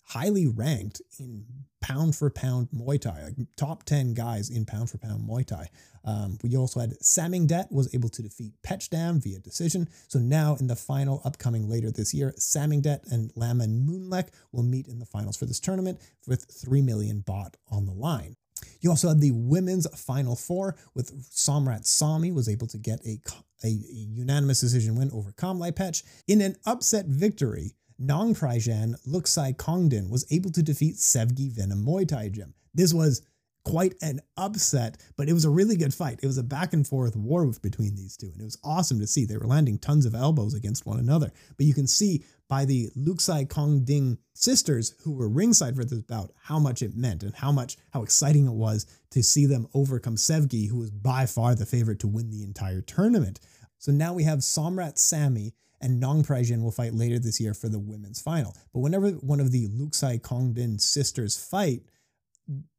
highly 0.06 0.48
ranked 0.48 1.02
in 1.20 1.46
pound 1.82 2.16
for 2.16 2.30
pound 2.30 2.70
Muay 2.74 3.00
Thai, 3.00 3.24
like 3.24 3.36
top 3.58 3.84
10 3.84 4.14
guys 4.14 4.50
in 4.50 4.66
pound 4.66 4.90
for 4.90 4.98
pound 4.98 5.28
Muay 5.28 5.46
Thai. 5.46 5.70
Um, 6.06 6.38
we 6.44 6.56
also 6.56 6.80
had 6.80 6.98
Samingdet 7.02 7.72
was 7.72 7.94
able 7.94 8.10
to 8.10 8.22
defeat 8.22 8.54
Petchdam 8.66 9.22
via 9.22 9.40
decision. 9.40 9.88
So 10.08 10.20
now 10.20 10.56
in 10.60 10.68
the 10.68 10.76
final 10.76 11.22
upcoming 11.24 11.70
later 11.70 11.92
this 11.92 12.14
year, 12.14 12.34
Samingdet 12.38 13.12
and 13.12 13.34
Lamnammoonlek 13.36 14.30
will 14.52 14.64
meet 14.64 14.88
in 14.88 15.00
the 15.00 15.06
finals 15.06 15.38
for 15.38 15.46
this 15.46 15.60
tournament 15.60 16.00
with 16.28 16.46
3 16.46 16.82
million 16.82 17.22
baht 17.26 17.56
on 17.70 17.86
the 17.86 17.94
line. 17.94 18.36
You 18.82 18.90
also 18.90 19.10
had 19.10 19.20
the 19.20 19.32
women's 19.32 19.88
final 20.00 20.36
four 20.36 20.76
with 20.94 21.30
Somratsamee 21.30 22.34
was 22.34 22.48
able 22.48 22.68
to 22.68 22.78
get 22.78 23.06
a, 23.06 23.20
a, 23.64 23.68
a 23.68 23.70
unanimous 23.70 24.62
decision 24.62 24.96
win 24.96 25.12
over 25.12 25.32
Kamlaipetch 25.32 26.04
in 26.28 26.42
an 26.42 26.56
upset 26.66 27.06
victory 27.08 27.74
Nong 28.00 28.34
Prajan 28.34 28.96
Luksai 29.08 29.56
Kongdin 29.56 30.10
was 30.10 30.26
able 30.32 30.52
to 30.52 30.64
defeat 30.64 30.96
Sevgi 30.96 31.52
Venom 31.52 31.86
Muay 31.86 32.08
Thai 32.08 32.30
Gym. 32.30 32.54
This 32.74 32.94
was 32.94 33.22
quite 33.64 33.96
an 34.02 34.20
upset, 34.36 34.98
but 35.16 35.30
it 35.30 35.34
was 35.34 35.46
a 35.46 35.50
really 35.50 35.78
good 35.78 35.94
fight. 35.94 36.20
It 36.22 36.28
was 36.28 36.38
a 36.38 36.44
back 36.44 36.74
and 36.74 36.86
forth 36.86 37.16
war 37.16 37.46
between 37.62 37.96
these 37.96 38.18
two, 38.18 38.28
and 38.28 38.42
it 38.42 38.46
was 38.46 38.60
awesome 38.64 39.00
to 39.00 39.08
see. 39.08 39.26
They 39.26 39.38
were 39.38 39.48
landing 39.48 39.78
tons 39.78 40.06
of 40.06 40.16
elbows 40.16 40.54
against 40.54 40.86
one 40.86 41.00
another. 41.00 41.32
But 41.58 41.66
you 41.66 41.74
can 41.74 41.88
see 41.88 42.24
by 42.50 42.66
the 42.66 42.90
Looksaikongdin 42.98 44.18
sisters 44.34 44.94
who 45.04 45.14
were 45.14 45.30
ringside 45.30 45.76
for 45.76 45.86
this 45.86 46.02
bout 46.02 46.32
how 46.44 46.60
much 46.60 46.82
it 46.82 46.96
meant 46.96 47.24
and 47.24 47.34
how 47.36 47.52
much 47.52 47.78
how 47.92 48.04
exciting 48.04 48.46
it 48.46 48.54
was 48.54 48.86
to 49.12 49.24
see 49.24 49.46
them 49.46 49.68
overcome 49.74 50.16
Sevgi, 50.16 50.70
who 50.70 50.78
was 50.78 50.92
by 50.92 51.26
far 51.26 51.56
the 51.56 51.66
favorite 51.66 52.00
to 52.00 52.08
win 52.08 52.30
the 52.30 52.44
entire 52.44 52.82
tournament. 52.82 53.40
So 53.78 53.92
now 53.92 54.14
we 54.14 54.24
have 54.24 54.40
Somratsamee 54.40 55.54
and 55.84 56.02
Ngaoprajan 56.02 56.64
will 56.64 56.72
fight 56.72 56.94
later 56.94 57.20
this 57.20 57.42
year 57.42 57.54
for 57.54 57.68
the 57.68 57.78
women's 57.78 58.22
final. 58.22 58.56
But 58.74 58.80
whenever 58.80 59.10
one 59.12 59.42
of 59.42 59.52
the 59.52 59.68
Looksaikongdin 59.68 60.80
sisters 60.80 61.38
fight, 61.38 61.82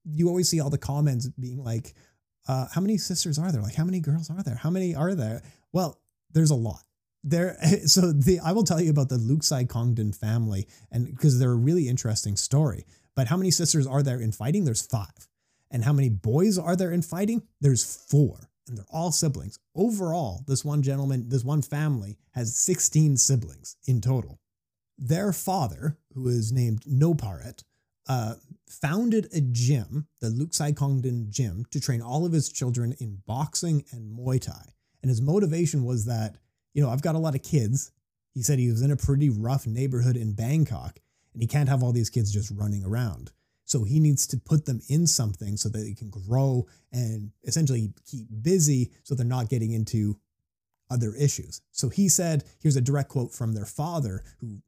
you 0.04 0.28
always 0.28 0.48
see 0.48 0.58
all 0.58 0.70
the 0.70 0.78
comments 0.78 1.28
being 1.38 1.62
like, 1.62 1.94
uh, 2.48 2.66
how 2.74 2.80
many 2.80 2.96
sisters 2.96 3.38
are 3.38 3.52
there? 3.52 3.60
Like, 3.60 3.74
how 3.74 3.84
many 3.84 4.00
girls 4.00 4.30
are 4.30 4.42
there? 4.42 4.56
How 4.56 4.70
many 4.70 4.94
are 4.94 5.14
there? 5.14 5.42
Well, 5.70 6.00
there's 6.32 6.50
a 6.50 6.54
lot. 6.56 6.82
There, 7.22 7.58
so 7.86 8.10
the 8.10 8.40
I 8.40 8.52
will 8.52 8.64
tell 8.64 8.80
you 8.80 8.90
about 8.90 9.10
the 9.10 9.16
Looksaikongdin 9.16 10.16
family, 10.16 10.66
and 10.90 11.06
because 11.06 11.38
they're 11.38 11.52
a 11.52 11.56
really 11.56 11.88
interesting 11.88 12.36
story. 12.36 12.86
But 13.14 13.28
how 13.28 13.36
many 13.36 13.50
sisters 13.50 13.86
are 13.86 14.02
there 14.02 14.20
in 14.20 14.32
fighting? 14.32 14.64
There's 14.64 14.84
five. 14.84 15.28
And 15.70 15.84
how 15.84 15.92
many 15.92 16.08
boys 16.08 16.58
are 16.58 16.74
there 16.74 16.90
in 16.90 17.02
fighting? 17.02 17.42
There's 17.60 17.84
four 17.84 18.50
and 18.66 18.78
they're 18.78 18.84
all 18.90 19.12
siblings. 19.12 19.58
Overall, 19.74 20.44
this 20.46 20.64
one 20.64 20.82
gentleman, 20.82 21.28
this 21.28 21.44
one 21.44 21.62
family 21.62 22.16
has 22.32 22.56
16 22.56 23.16
siblings 23.16 23.76
in 23.86 24.00
total. 24.00 24.40
Their 24.96 25.32
father, 25.32 25.98
who 26.14 26.28
is 26.28 26.52
named 26.52 26.82
Noparet, 26.82 27.64
uh, 28.08 28.34
founded 28.68 29.28
a 29.32 29.40
gym, 29.40 30.06
the 30.20 30.28
Looksaikongdin 30.28 31.30
Gym, 31.30 31.64
to 31.70 31.80
train 31.80 32.02
all 32.02 32.24
of 32.24 32.32
his 32.32 32.48
children 32.48 32.94
in 33.00 33.22
boxing 33.26 33.84
and 33.90 34.16
Muay 34.16 34.40
Thai. 34.40 34.74
And 35.02 35.08
his 35.08 35.20
motivation 35.20 35.84
was 35.84 36.04
that, 36.06 36.36
you 36.72 36.82
know, 36.82 36.90
I've 36.90 37.02
got 37.02 37.14
a 37.14 37.18
lot 37.18 37.34
of 37.34 37.42
kids. 37.42 37.92
He 38.34 38.42
said 38.42 38.58
he 38.58 38.70
was 38.70 38.82
in 38.82 38.90
a 38.90 38.96
pretty 38.96 39.30
rough 39.30 39.66
neighborhood 39.66 40.16
in 40.16 40.34
Bangkok, 40.34 40.98
and 41.32 41.42
he 41.42 41.46
can't 41.46 41.68
have 41.68 41.82
all 41.82 41.92
these 41.92 42.10
kids 42.10 42.32
just 42.32 42.50
running 42.50 42.84
around. 42.84 43.32
So 43.64 43.84
he 43.84 43.98
needs 44.00 44.26
to 44.28 44.36
put 44.36 44.66
them 44.66 44.80
in 44.88 45.06
something 45.06 45.56
so 45.56 45.68
that 45.70 45.78
they 45.78 45.94
can 45.94 46.10
grow 46.10 46.66
and 46.92 47.30
essentially 47.44 47.92
keep 48.06 48.26
busy 48.42 48.90
so 49.02 49.14
they're 49.14 49.24
not 49.24 49.48
getting 49.48 49.72
into 49.72 50.18
other 50.90 51.14
issues. 51.14 51.62
So 51.72 51.88
he 51.88 52.08
said, 52.08 52.44
here's 52.60 52.76
a 52.76 52.82
direct 52.82 53.08
quote 53.08 53.32
from 53.32 53.54
their 53.54 53.64
father 53.64 54.22
who 54.40 54.58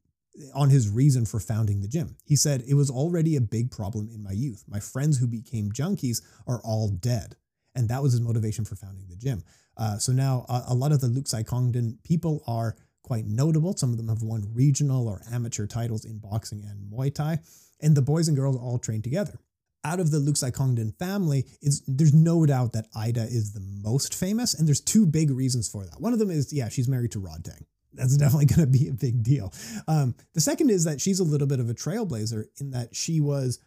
on 0.53 0.69
his 0.69 0.89
reason 0.89 1.25
for 1.25 1.39
founding 1.39 1.81
the 1.81 1.87
gym. 1.87 2.15
He 2.23 2.35
said, 2.35 2.63
It 2.67 2.75
was 2.75 2.89
already 2.89 3.35
a 3.35 3.41
big 3.41 3.71
problem 3.71 4.09
in 4.13 4.21
my 4.23 4.31
youth. 4.31 4.63
My 4.67 4.79
friends 4.79 5.17
who 5.17 5.27
became 5.27 5.71
junkies 5.71 6.21
are 6.45 6.61
all 6.63 6.89
dead. 6.89 7.35
And 7.75 7.89
that 7.89 8.01
was 8.01 8.13
his 8.13 8.21
motivation 8.21 8.65
for 8.65 8.75
founding 8.75 9.07
the 9.07 9.15
gym. 9.15 9.43
Uh, 9.77 9.97
so 9.97 10.11
now 10.11 10.45
uh, 10.49 10.63
a 10.67 10.73
lot 10.73 10.91
of 10.91 11.01
the 11.01 11.07
Looksaikongdin 11.07 12.03
people 12.03 12.43
are 12.47 12.75
quite 13.07 13.25
notable. 13.25 13.75
Some 13.75 13.91
of 13.91 13.97
them 13.97 14.09
have 14.09 14.21
won 14.21 14.51
regional 14.53 15.07
or 15.07 15.21
amateur 15.31 15.65
titles 15.65 16.03
in 16.03 16.19
boxing 16.19 16.61
and 16.69 16.91
Muay 16.91 17.13
Thai 17.13 17.39
and 17.81 17.95
the 17.95 18.01
boys 18.01 18.27
and 18.27 18.35
girls 18.35 18.57
all 18.57 18.77
train 18.77 19.01
together. 19.01 19.39
Out 19.85 20.01
of 20.01 20.11
the 20.11 20.17
Looksaikongdin 20.17 20.97
family, 20.99 21.45
is 21.61 21.81
there's 21.87 22.13
no 22.13 22.45
doubt 22.45 22.73
that 22.73 22.87
Ida 22.93 23.23
is 23.23 23.53
the 23.53 23.61
most 23.61 24.13
famous, 24.13 24.53
and 24.53 24.67
there's 24.67 24.81
two 24.81 25.05
big 25.05 25.31
reasons 25.31 25.69
for 25.69 25.85
that. 25.85 26.01
One 26.01 26.11
of 26.11 26.19
them 26.19 26.29
is, 26.29 26.51
yeah, 26.51 26.67
she's 26.67 26.89
married 26.89 27.13
to 27.13 27.21
Rodtang. 27.21 27.61
That's 27.93 28.17
definitely 28.17 28.45
going 28.53 28.71
to 28.71 28.79
be 28.79 28.89
a 28.89 28.93
big 28.93 29.23
deal. 29.23 29.53
Um, 29.87 30.15
the 30.33 30.41
second 30.41 30.71
is 30.71 30.83
that 30.83 30.99
she's 30.99 31.21
a 31.21 31.23
little 31.23 31.47
bit 31.47 31.61
of 31.61 31.69
a 31.69 31.73
trailblazer 31.73 32.45
in 32.59 32.71
that 32.71 32.95
she 32.95 33.21
was 33.21 33.59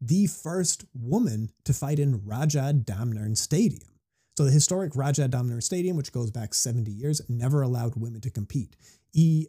the 0.00 0.26
first 0.26 0.84
woman 0.94 1.50
to 1.64 1.72
fight 1.72 2.00
in 2.00 2.24
Raja 2.24 2.72
Damnern 2.74 3.36
Stadium. 3.36 3.95
So 4.36 4.44
the 4.44 4.50
historic 4.50 4.94
Raja 4.94 5.28
Damnern 5.28 5.62
Stadium, 5.62 5.96
which 5.96 6.12
goes 6.12 6.30
back 6.30 6.52
70 6.52 6.90
years, 6.90 7.22
never 7.28 7.62
allowed 7.62 7.96
women 7.96 8.20
to 8.20 8.30
compete. 8.30 8.76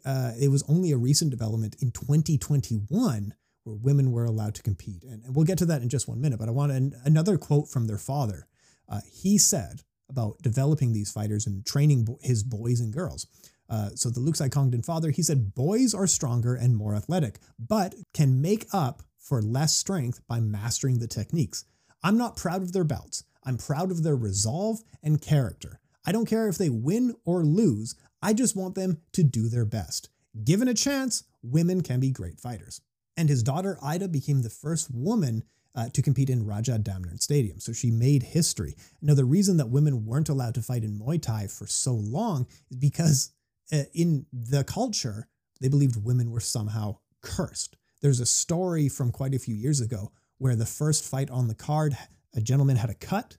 Uh, 0.06 0.32
it 0.40 0.50
was 0.50 0.64
only 0.66 0.92
a 0.92 0.96
recent 0.96 1.30
development 1.30 1.76
in 1.82 1.90
2021 1.90 3.34
where 3.64 3.76
women 3.76 4.12
were 4.12 4.24
allowed 4.24 4.54
to 4.54 4.62
compete. 4.62 5.04
And, 5.04 5.22
and 5.24 5.36
we'll 5.36 5.44
get 5.44 5.58
to 5.58 5.66
that 5.66 5.82
in 5.82 5.90
just 5.90 6.08
one 6.08 6.22
minute, 6.22 6.38
but 6.38 6.48
I 6.48 6.52
want 6.52 6.72
an, 6.72 6.94
another 7.04 7.36
quote 7.36 7.68
from 7.68 7.86
their 7.86 7.98
father. 7.98 8.46
Uh, 8.88 9.00
he 9.06 9.36
said 9.36 9.82
about 10.08 10.38
developing 10.40 10.94
these 10.94 11.12
fighters 11.12 11.46
and 11.46 11.66
training 11.66 12.06
bo- 12.06 12.18
his 12.22 12.42
boys 12.42 12.80
and 12.80 12.90
girls. 12.90 13.26
Uh, 13.68 13.90
so 13.90 14.08
the 14.08 14.20
Looksaikongdin 14.20 14.86
father, 14.86 15.10
he 15.10 15.22
said, 15.22 15.54
boys 15.54 15.92
are 15.92 16.06
stronger 16.06 16.54
and 16.54 16.74
more 16.74 16.94
athletic, 16.94 17.40
but 17.58 17.94
can 18.14 18.40
make 18.40 18.64
up 18.72 19.02
for 19.18 19.42
less 19.42 19.76
strength 19.76 20.22
by 20.26 20.40
mastering 20.40 20.98
the 20.98 21.06
techniques. 21.06 21.66
I'm 22.02 22.16
not 22.16 22.36
proud 22.36 22.62
of 22.62 22.72
their 22.72 22.84
belts. 22.84 23.24
I'm 23.48 23.56
proud 23.56 23.90
of 23.90 24.02
their 24.02 24.16
resolve 24.16 24.80
and 25.02 25.20
character. 25.20 25.80
I 26.06 26.12
don't 26.12 26.28
care 26.28 26.48
if 26.48 26.58
they 26.58 26.70
win 26.70 27.14
or 27.24 27.44
lose. 27.44 27.94
I 28.22 28.32
just 28.32 28.54
want 28.56 28.74
them 28.74 29.00
to 29.12 29.22
do 29.22 29.48
their 29.48 29.64
best. 29.64 30.10
Given 30.44 30.68
a 30.68 30.74
chance, 30.74 31.24
women 31.42 31.82
can 31.82 31.98
be 31.98 32.10
great 32.10 32.38
fighters 32.38 32.80
and 33.18 33.28
his 33.28 33.42
daughter 33.42 33.76
Ida 33.82 34.08
became 34.08 34.42
the 34.42 34.48
first 34.48 34.94
woman 34.94 35.42
uh, 35.74 35.88
to 35.88 36.02
compete 36.02 36.30
in 36.30 36.46
Raja 36.46 36.78
Damnern 36.78 37.20
Stadium. 37.20 37.58
So 37.58 37.72
she 37.72 37.90
made 37.90 38.22
history. 38.22 38.76
Now, 39.02 39.14
the 39.14 39.24
reason 39.24 39.56
that 39.56 39.68
women 39.68 40.06
weren't 40.06 40.28
allowed 40.28 40.54
to 40.54 40.62
fight 40.62 40.84
in 40.84 40.98
Muay 40.98 41.20
Thai 41.20 41.48
for 41.48 41.66
so 41.66 41.94
long 41.94 42.46
is 42.70 42.76
because 42.76 43.32
uh, 43.72 43.82
in 43.92 44.26
the 44.32 44.62
culture, 44.62 45.28
they 45.60 45.68
believed 45.68 46.02
women 46.02 46.30
were 46.30 46.40
somehow 46.40 46.98
cursed. 47.20 47.76
There's 48.00 48.20
a 48.20 48.26
story 48.26 48.88
from 48.88 49.10
quite 49.10 49.34
a 49.34 49.40
few 49.40 49.56
years 49.56 49.80
ago 49.80 50.12
where 50.38 50.54
the 50.54 50.64
first 50.64 51.04
fight 51.04 51.28
on 51.28 51.48
the 51.48 51.56
card, 51.56 51.98
a 52.34 52.40
gentleman 52.40 52.76
had 52.76 52.90
a 52.90 52.94
cut, 52.94 53.36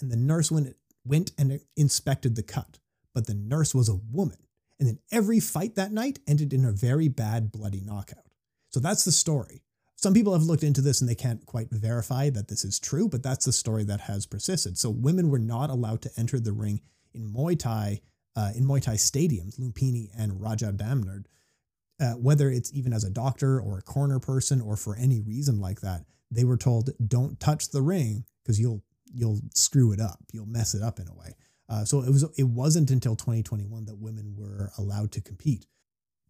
and 0.00 0.10
the 0.10 0.16
nurse 0.16 0.50
went, 0.50 0.76
went 1.04 1.32
and 1.38 1.60
inspected 1.76 2.36
the 2.36 2.42
cut. 2.42 2.78
But 3.14 3.26
the 3.26 3.34
nurse 3.34 3.74
was 3.74 3.88
a 3.88 3.94
woman. 3.94 4.38
And 4.78 4.88
then 4.88 4.98
every 5.12 5.38
fight 5.40 5.76
that 5.76 5.92
night 5.92 6.18
ended 6.26 6.52
in 6.52 6.64
a 6.64 6.72
very 6.72 7.08
bad, 7.08 7.52
bloody 7.52 7.80
knockout. 7.80 8.24
So 8.70 8.80
that's 8.80 9.04
the 9.04 9.12
story. 9.12 9.62
Some 9.96 10.14
people 10.14 10.32
have 10.32 10.42
looked 10.42 10.64
into 10.64 10.80
this 10.80 11.00
and 11.00 11.08
they 11.08 11.14
can't 11.14 11.46
quite 11.46 11.70
verify 11.70 12.28
that 12.30 12.48
this 12.48 12.64
is 12.64 12.80
true, 12.80 13.08
but 13.08 13.22
that's 13.22 13.46
the 13.46 13.52
story 13.52 13.84
that 13.84 14.00
has 14.02 14.26
persisted. 14.26 14.76
So 14.76 14.90
women 14.90 15.30
were 15.30 15.38
not 15.38 15.70
allowed 15.70 16.02
to 16.02 16.10
enter 16.16 16.40
the 16.40 16.52
ring 16.52 16.80
in 17.14 17.32
Muay 17.32 17.58
Thai, 17.58 18.00
uh, 18.36 18.50
in 18.54 18.64
Muay 18.64 18.82
Thai 18.82 18.94
stadiums, 18.94 19.58
Lumpini 19.58 20.10
and 20.18 20.42
Raja 20.42 20.72
Damnern, 20.72 21.24
uh, 22.00 22.12
whether 22.14 22.50
it's 22.50 22.72
even 22.74 22.92
as 22.92 23.04
a 23.04 23.10
doctor 23.10 23.60
or 23.60 23.78
a 23.78 23.82
corner 23.82 24.18
person 24.18 24.60
or 24.60 24.76
for 24.76 24.96
any 24.96 25.20
reason 25.20 25.60
like 25.60 25.80
that. 25.80 26.04
They 26.30 26.44
were 26.44 26.56
told, 26.56 26.90
"Don't 27.06 27.38
touch 27.40 27.70
the 27.70 27.82
ring 27.82 28.24
because 28.42 28.60
you'll 28.60 28.82
you'll 29.12 29.40
screw 29.54 29.92
it 29.92 30.00
up. 30.00 30.20
You'll 30.32 30.46
mess 30.46 30.74
it 30.74 30.82
up 30.82 30.98
in 30.98 31.08
a 31.08 31.14
way." 31.14 31.36
Uh, 31.68 31.84
so 31.84 32.00
it 32.00 32.10
was 32.10 32.24
it 32.36 32.44
wasn't 32.44 32.90
until 32.90 33.16
2021 33.16 33.86
that 33.86 33.98
women 33.98 34.34
were 34.36 34.70
allowed 34.78 35.12
to 35.12 35.20
compete. 35.20 35.66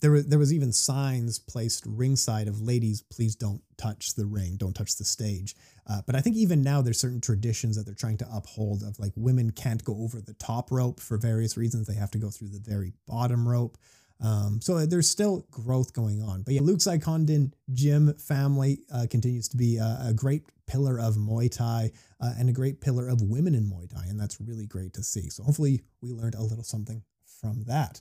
There 0.00 0.12
was 0.12 0.26
there 0.26 0.38
was 0.38 0.52
even 0.52 0.72
signs 0.72 1.38
placed 1.38 1.84
ringside 1.86 2.46
of 2.46 2.60
ladies 2.60 3.02
please 3.02 3.34
don't 3.34 3.62
touch 3.76 4.14
the 4.14 4.26
ring. 4.26 4.56
Don't 4.56 4.74
touch 4.74 4.96
the 4.96 5.04
stage. 5.04 5.56
Uh, 5.86 6.00
but 6.06 6.14
i 6.14 6.20
think 6.20 6.36
even 6.36 6.62
now 6.62 6.80
there's 6.80 6.98
certain 6.98 7.20
traditions 7.20 7.76
that 7.76 7.84
they're 7.84 7.94
trying 7.94 8.16
to 8.16 8.28
uphold 8.32 8.82
of 8.82 8.98
like 8.98 9.12
women 9.16 9.50
can't 9.50 9.84
go 9.84 9.96
over 10.02 10.20
the 10.20 10.34
top 10.34 10.70
rope 10.70 11.00
for 11.00 11.16
various 11.16 11.56
reasons. 11.56 11.86
They 11.86 11.94
have 11.94 12.10
to 12.12 12.18
go 12.18 12.30
through 12.30 12.48
the 12.48 12.58
very 12.58 12.92
bottom 13.06 13.48
rope 13.48 13.76
Um, 14.20 14.60
so 14.62 14.86
there's 14.86 15.10
still 15.10 15.46
growth 15.50 15.92
going 15.92 16.22
on. 16.22 16.42
But 16.42 16.54
yeah, 16.54 16.60
Looksaikongdin 16.60 17.52
Gym 17.72 18.14
family 18.14 18.80
uh, 18.92 19.06
continues 19.10 19.48
to 19.48 19.56
be 19.56 19.76
a, 19.76 19.98
a, 20.08 20.14
great 20.14 20.44
pillar 20.66 20.98
of 20.98 21.16
Muay 21.16 21.50
Thai 21.50 21.90
uh, 22.20 22.32
and 22.38 22.48
a 22.48 22.52
great 22.52 22.80
pillar 22.80 23.08
of 23.08 23.20
women 23.20 23.54
in 23.54 23.64
Muay 23.64 23.92
Thai. 23.92 24.04
And 24.08 24.18
that's 24.18 24.40
really 24.40 24.66
great 24.66 24.94
to 24.94 25.02
see. 25.02 25.28
So 25.30 25.42
hopefully 25.42 25.82
we 26.00 26.12
learned 26.12 26.36
a 26.36 26.42
little 26.42 26.64
something 26.64 27.02
from 27.40 27.64
that. 27.64 28.00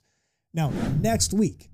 Now, 0.53 0.69
next 1.01 1.33
week, 1.33 1.71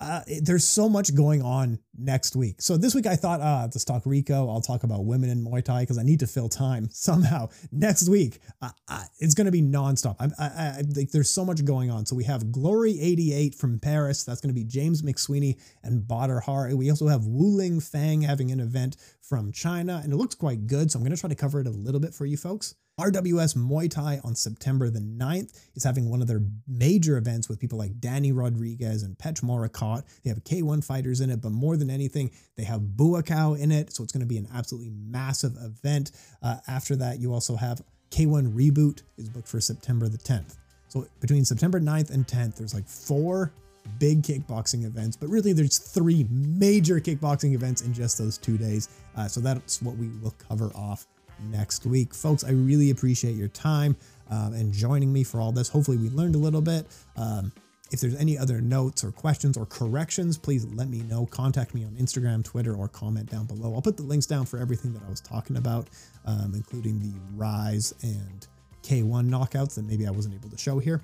uh, 0.00 0.20
there's 0.42 0.66
so 0.66 0.88
much 0.88 1.14
going 1.14 1.42
on 1.42 1.78
next 1.98 2.36
week. 2.36 2.60
So 2.60 2.76
this 2.76 2.94
week 2.94 3.06
I 3.06 3.16
thought, 3.16 3.40
ah, 3.40 3.62
let's 3.62 3.84
talk 3.84 4.02
Rico. 4.04 4.48
I'll 4.48 4.60
talk 4.60 4.84
about 4.84 5.04
women 5.06 5.30
in 5.30 5.42
Muay 5.42 5.64
Thai 5.64 5.82
because 5.82 5.98
I 5.98 6.02
need 6.02 6.20
to 6.20 6.26
fill 6.26 6.48
time 6.48 6.88
somehow. 6.92 7.48
Next 7.72 8.08
week, 8.08 8.40
uh, 8.60 8.70
uh, 8.88 9.04
it's 9.18 9.34
going 9.34 9.46
to 9.46 9.52
be 9.52 9.62
nonstop. 9.62 10.16
I, 10.20 10.28
I, 10.38 10.68
I, 10.78 11.06
there's 11.12 11.30
so 11.30 11.44
much 11.44 11.64
going 11.64 11.90
on. 11.90 12.04
So 12.04 12.14
we 12.14 12.24
have 12.24 12.52
Glory 12.52 13.00
88 13.00 13.54
from 13.54 13.78
Paris. 13.78 14.24
That's 14.24 14.40
going 14.40 14.54
to 14.54 14.58
be 14.58 14.64
James 14.64 15.02
McSweeney 15.02 15.58
and 15.82 16.06
Badr 16.06 16.40
Har. 16.40 16.74
We 16.76 16.90
also 16.90 17.08
have 17.08 17.24
Wu 17.24 17.56
Lin 17.56 17.80
Feng 17.80 18.22
having 18.22 18.50
an 18.50 18.60
event 18.60 18.96
from 19.28 19.52
China, 19.52 20.00
and 20.02 20.12
it 20.12 20.16
looks 20.16 20.34
quite 20.34 20.66
good. 20.66 20.90
So 20.90 20.98
I'm 20.98 21.04
going 21.04 21.14
to 21.14 21.20
try 21.20 21.28
to 21.28 21.34
cover 21.34 21.60
it 21.60 21.66
a 21.66 21.70
little 21.70 22.00
bit 22.00 22.14
for 22.14 22.26
you 22.26 22.36
folks. 22.36 22.74
RWS 22.98 23.56
Muay 23.56 23.90
Thai 23.90 24.20
on 24.24 24.34
September 24.34 24.88
the 24.88 25.00
9th 25.00 25.52
is 25.74 25.84
having 25.84 26.08
one 26.08 26.22
of 26.22 26.28
their 26.28 26.40
major 26.66 27.18
events 27.18 27.46
with 27.46 27.60
people 27.60 27.78
like 27.78 28.00
Danny 28.00 28.32
Rodriguez 28.32 29.02
and 29.02 29.18
Petch 29.18 29.42
Morakot. 29.42 30.02
They 30.24 30.30
have 30.30 30.42
K1 30.44 30.82
fighters 30.82 31.20
in 31.20 31.28
it, 31.28 31.42
but 31.42 31.52
more 31.52 31.76
than 31.76 31.90
anything, 31.90 32.30
they 32.56 32.64
have 32.64 32.80
Buakaw 32.80 33.58
in 33.58 33.70
it. 33.70 33.92
So 33.92 34.02
it's 34.02 34.12
going 34.12 34.22
to 34.22 34.26
be 34.26 34.38
an 34.38 34.48
absolutely 34.54 34.90
massive 34.90 35.56
event. 35.62 36.12
Uh, 36.42 36.56
after 36.68 36.96
that, 36.96 37.20
you 37.20 37.34
also 37.34 37.54
have 37.54 37.82
K1 38.10 38.54
Reboot 38.54 39.02
is 39.18 39.28
booked 39.28 39.48
for 39.48 39.60
September 39.60 40.08
the 40.08 40.18
10th. 40.18 40.56
So 40.88 41.06
between 41.20 41.44
September 41.44 41.78
9th 41.78 42.10
and 42.10 42.26
10th, 42.26 42.56
there's 42.56 42.72
like 42.72 42.88
four 42.88 43.52
big 43.98 44.22
kickboxing 44.22 44.84
events, 44.84 45.16
but 45.16 45.28
really 45.28 45.52
there's 45.52 45.78
three 45.78 46.26
major 46.30 47.00
kickboxing 47.00 47.54
events 47.54 47.82
in 47.82 47.92
just 47.92 48.18
those 48.18 48.38
two 48.38 48.58
days. 48.58 48.88
Uh, 49.16 49.28
so 49.28 49.40
that's 49.40 49.82
what 49.82 49.96
we 49.96 50.08
will 50.22 50.34
cover 50.48 50.70
off 50.74 51.06
next 51.50 51.86
week. 51.86 52.14
Folks, 52.14 52.44
I 52.44 52.50
really 52.50 52.90
appreciate 52.90 53.36
your 53.36 53.48
time 53.48 53.96
um, 54.30 54.54
and 54.54 54.72
joining 54.72 55.12
me 55.12 55.24
for 55.24 55.40
all 55.40 55.52
this. 55.52 55.68
Hopefully, 55.68 55.96
we 55.96 56.08
learned 56.10 56.34
a 56.34 56.38
little 56.38 56.60
bit. 56.60 56.86
Um, 57.16 57.52
if 57.92 58.00
there's 58.00 58.16
any 58.16 58.36
other 58.36 58.60
notes 58.60 59.04
or 59.04 59.12
questions 59.12 59.56
or 59.56 59.64
corrections, 59.66 60.36
please 60.36 60.66
let 60.66 60.88
me 60.88 61.02
know. 61.02 61.26
Contact 61.26 61.72
me 61.74 61.84
on 61.84 61.92
Instagram, 61.92 62.42
Twitter, 62.42 62.74
or 62.74 62.88
comment 62.88 63.30
down 63.30 63.46
below. 63.46 63.74
I'll 63.74 63.82
put 63.82 63.96
the 63.96 64.02
links 64.02 64.26
down 64.26 64.44
for 64.44 64.58
everything 64.58 64.92
that 64.94 65.02
I 65.06 65.10
was 65.10 65.20
talking 65.20 65.56
about, 65.56 65.88
um, 66.24 66.52
including 66.54 66.98
the 66.98 67.12
Rise 67.36 67.94
and 68.02 68.46
K1 68.82 69.28
knockouts 69.28 69.76
that 69.76 69.84
maybe 69.84 70.06
I 70.06 70.10
wasn't 70.10 70.34
able 70.34 70.50
to 70.50 70.58
show 70.58 70.78
here. 70.80 71.00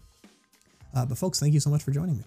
Uh, 0.95 1.07
but, 1.07 1.17
folks, 1.17 1.39
thank 1.39 1.55
you 1.55 1.61
so 1.61 1.71
much 1.71 1.83
for 1.83 1.93
joining 1.93 2.19
me. 2.19 2.25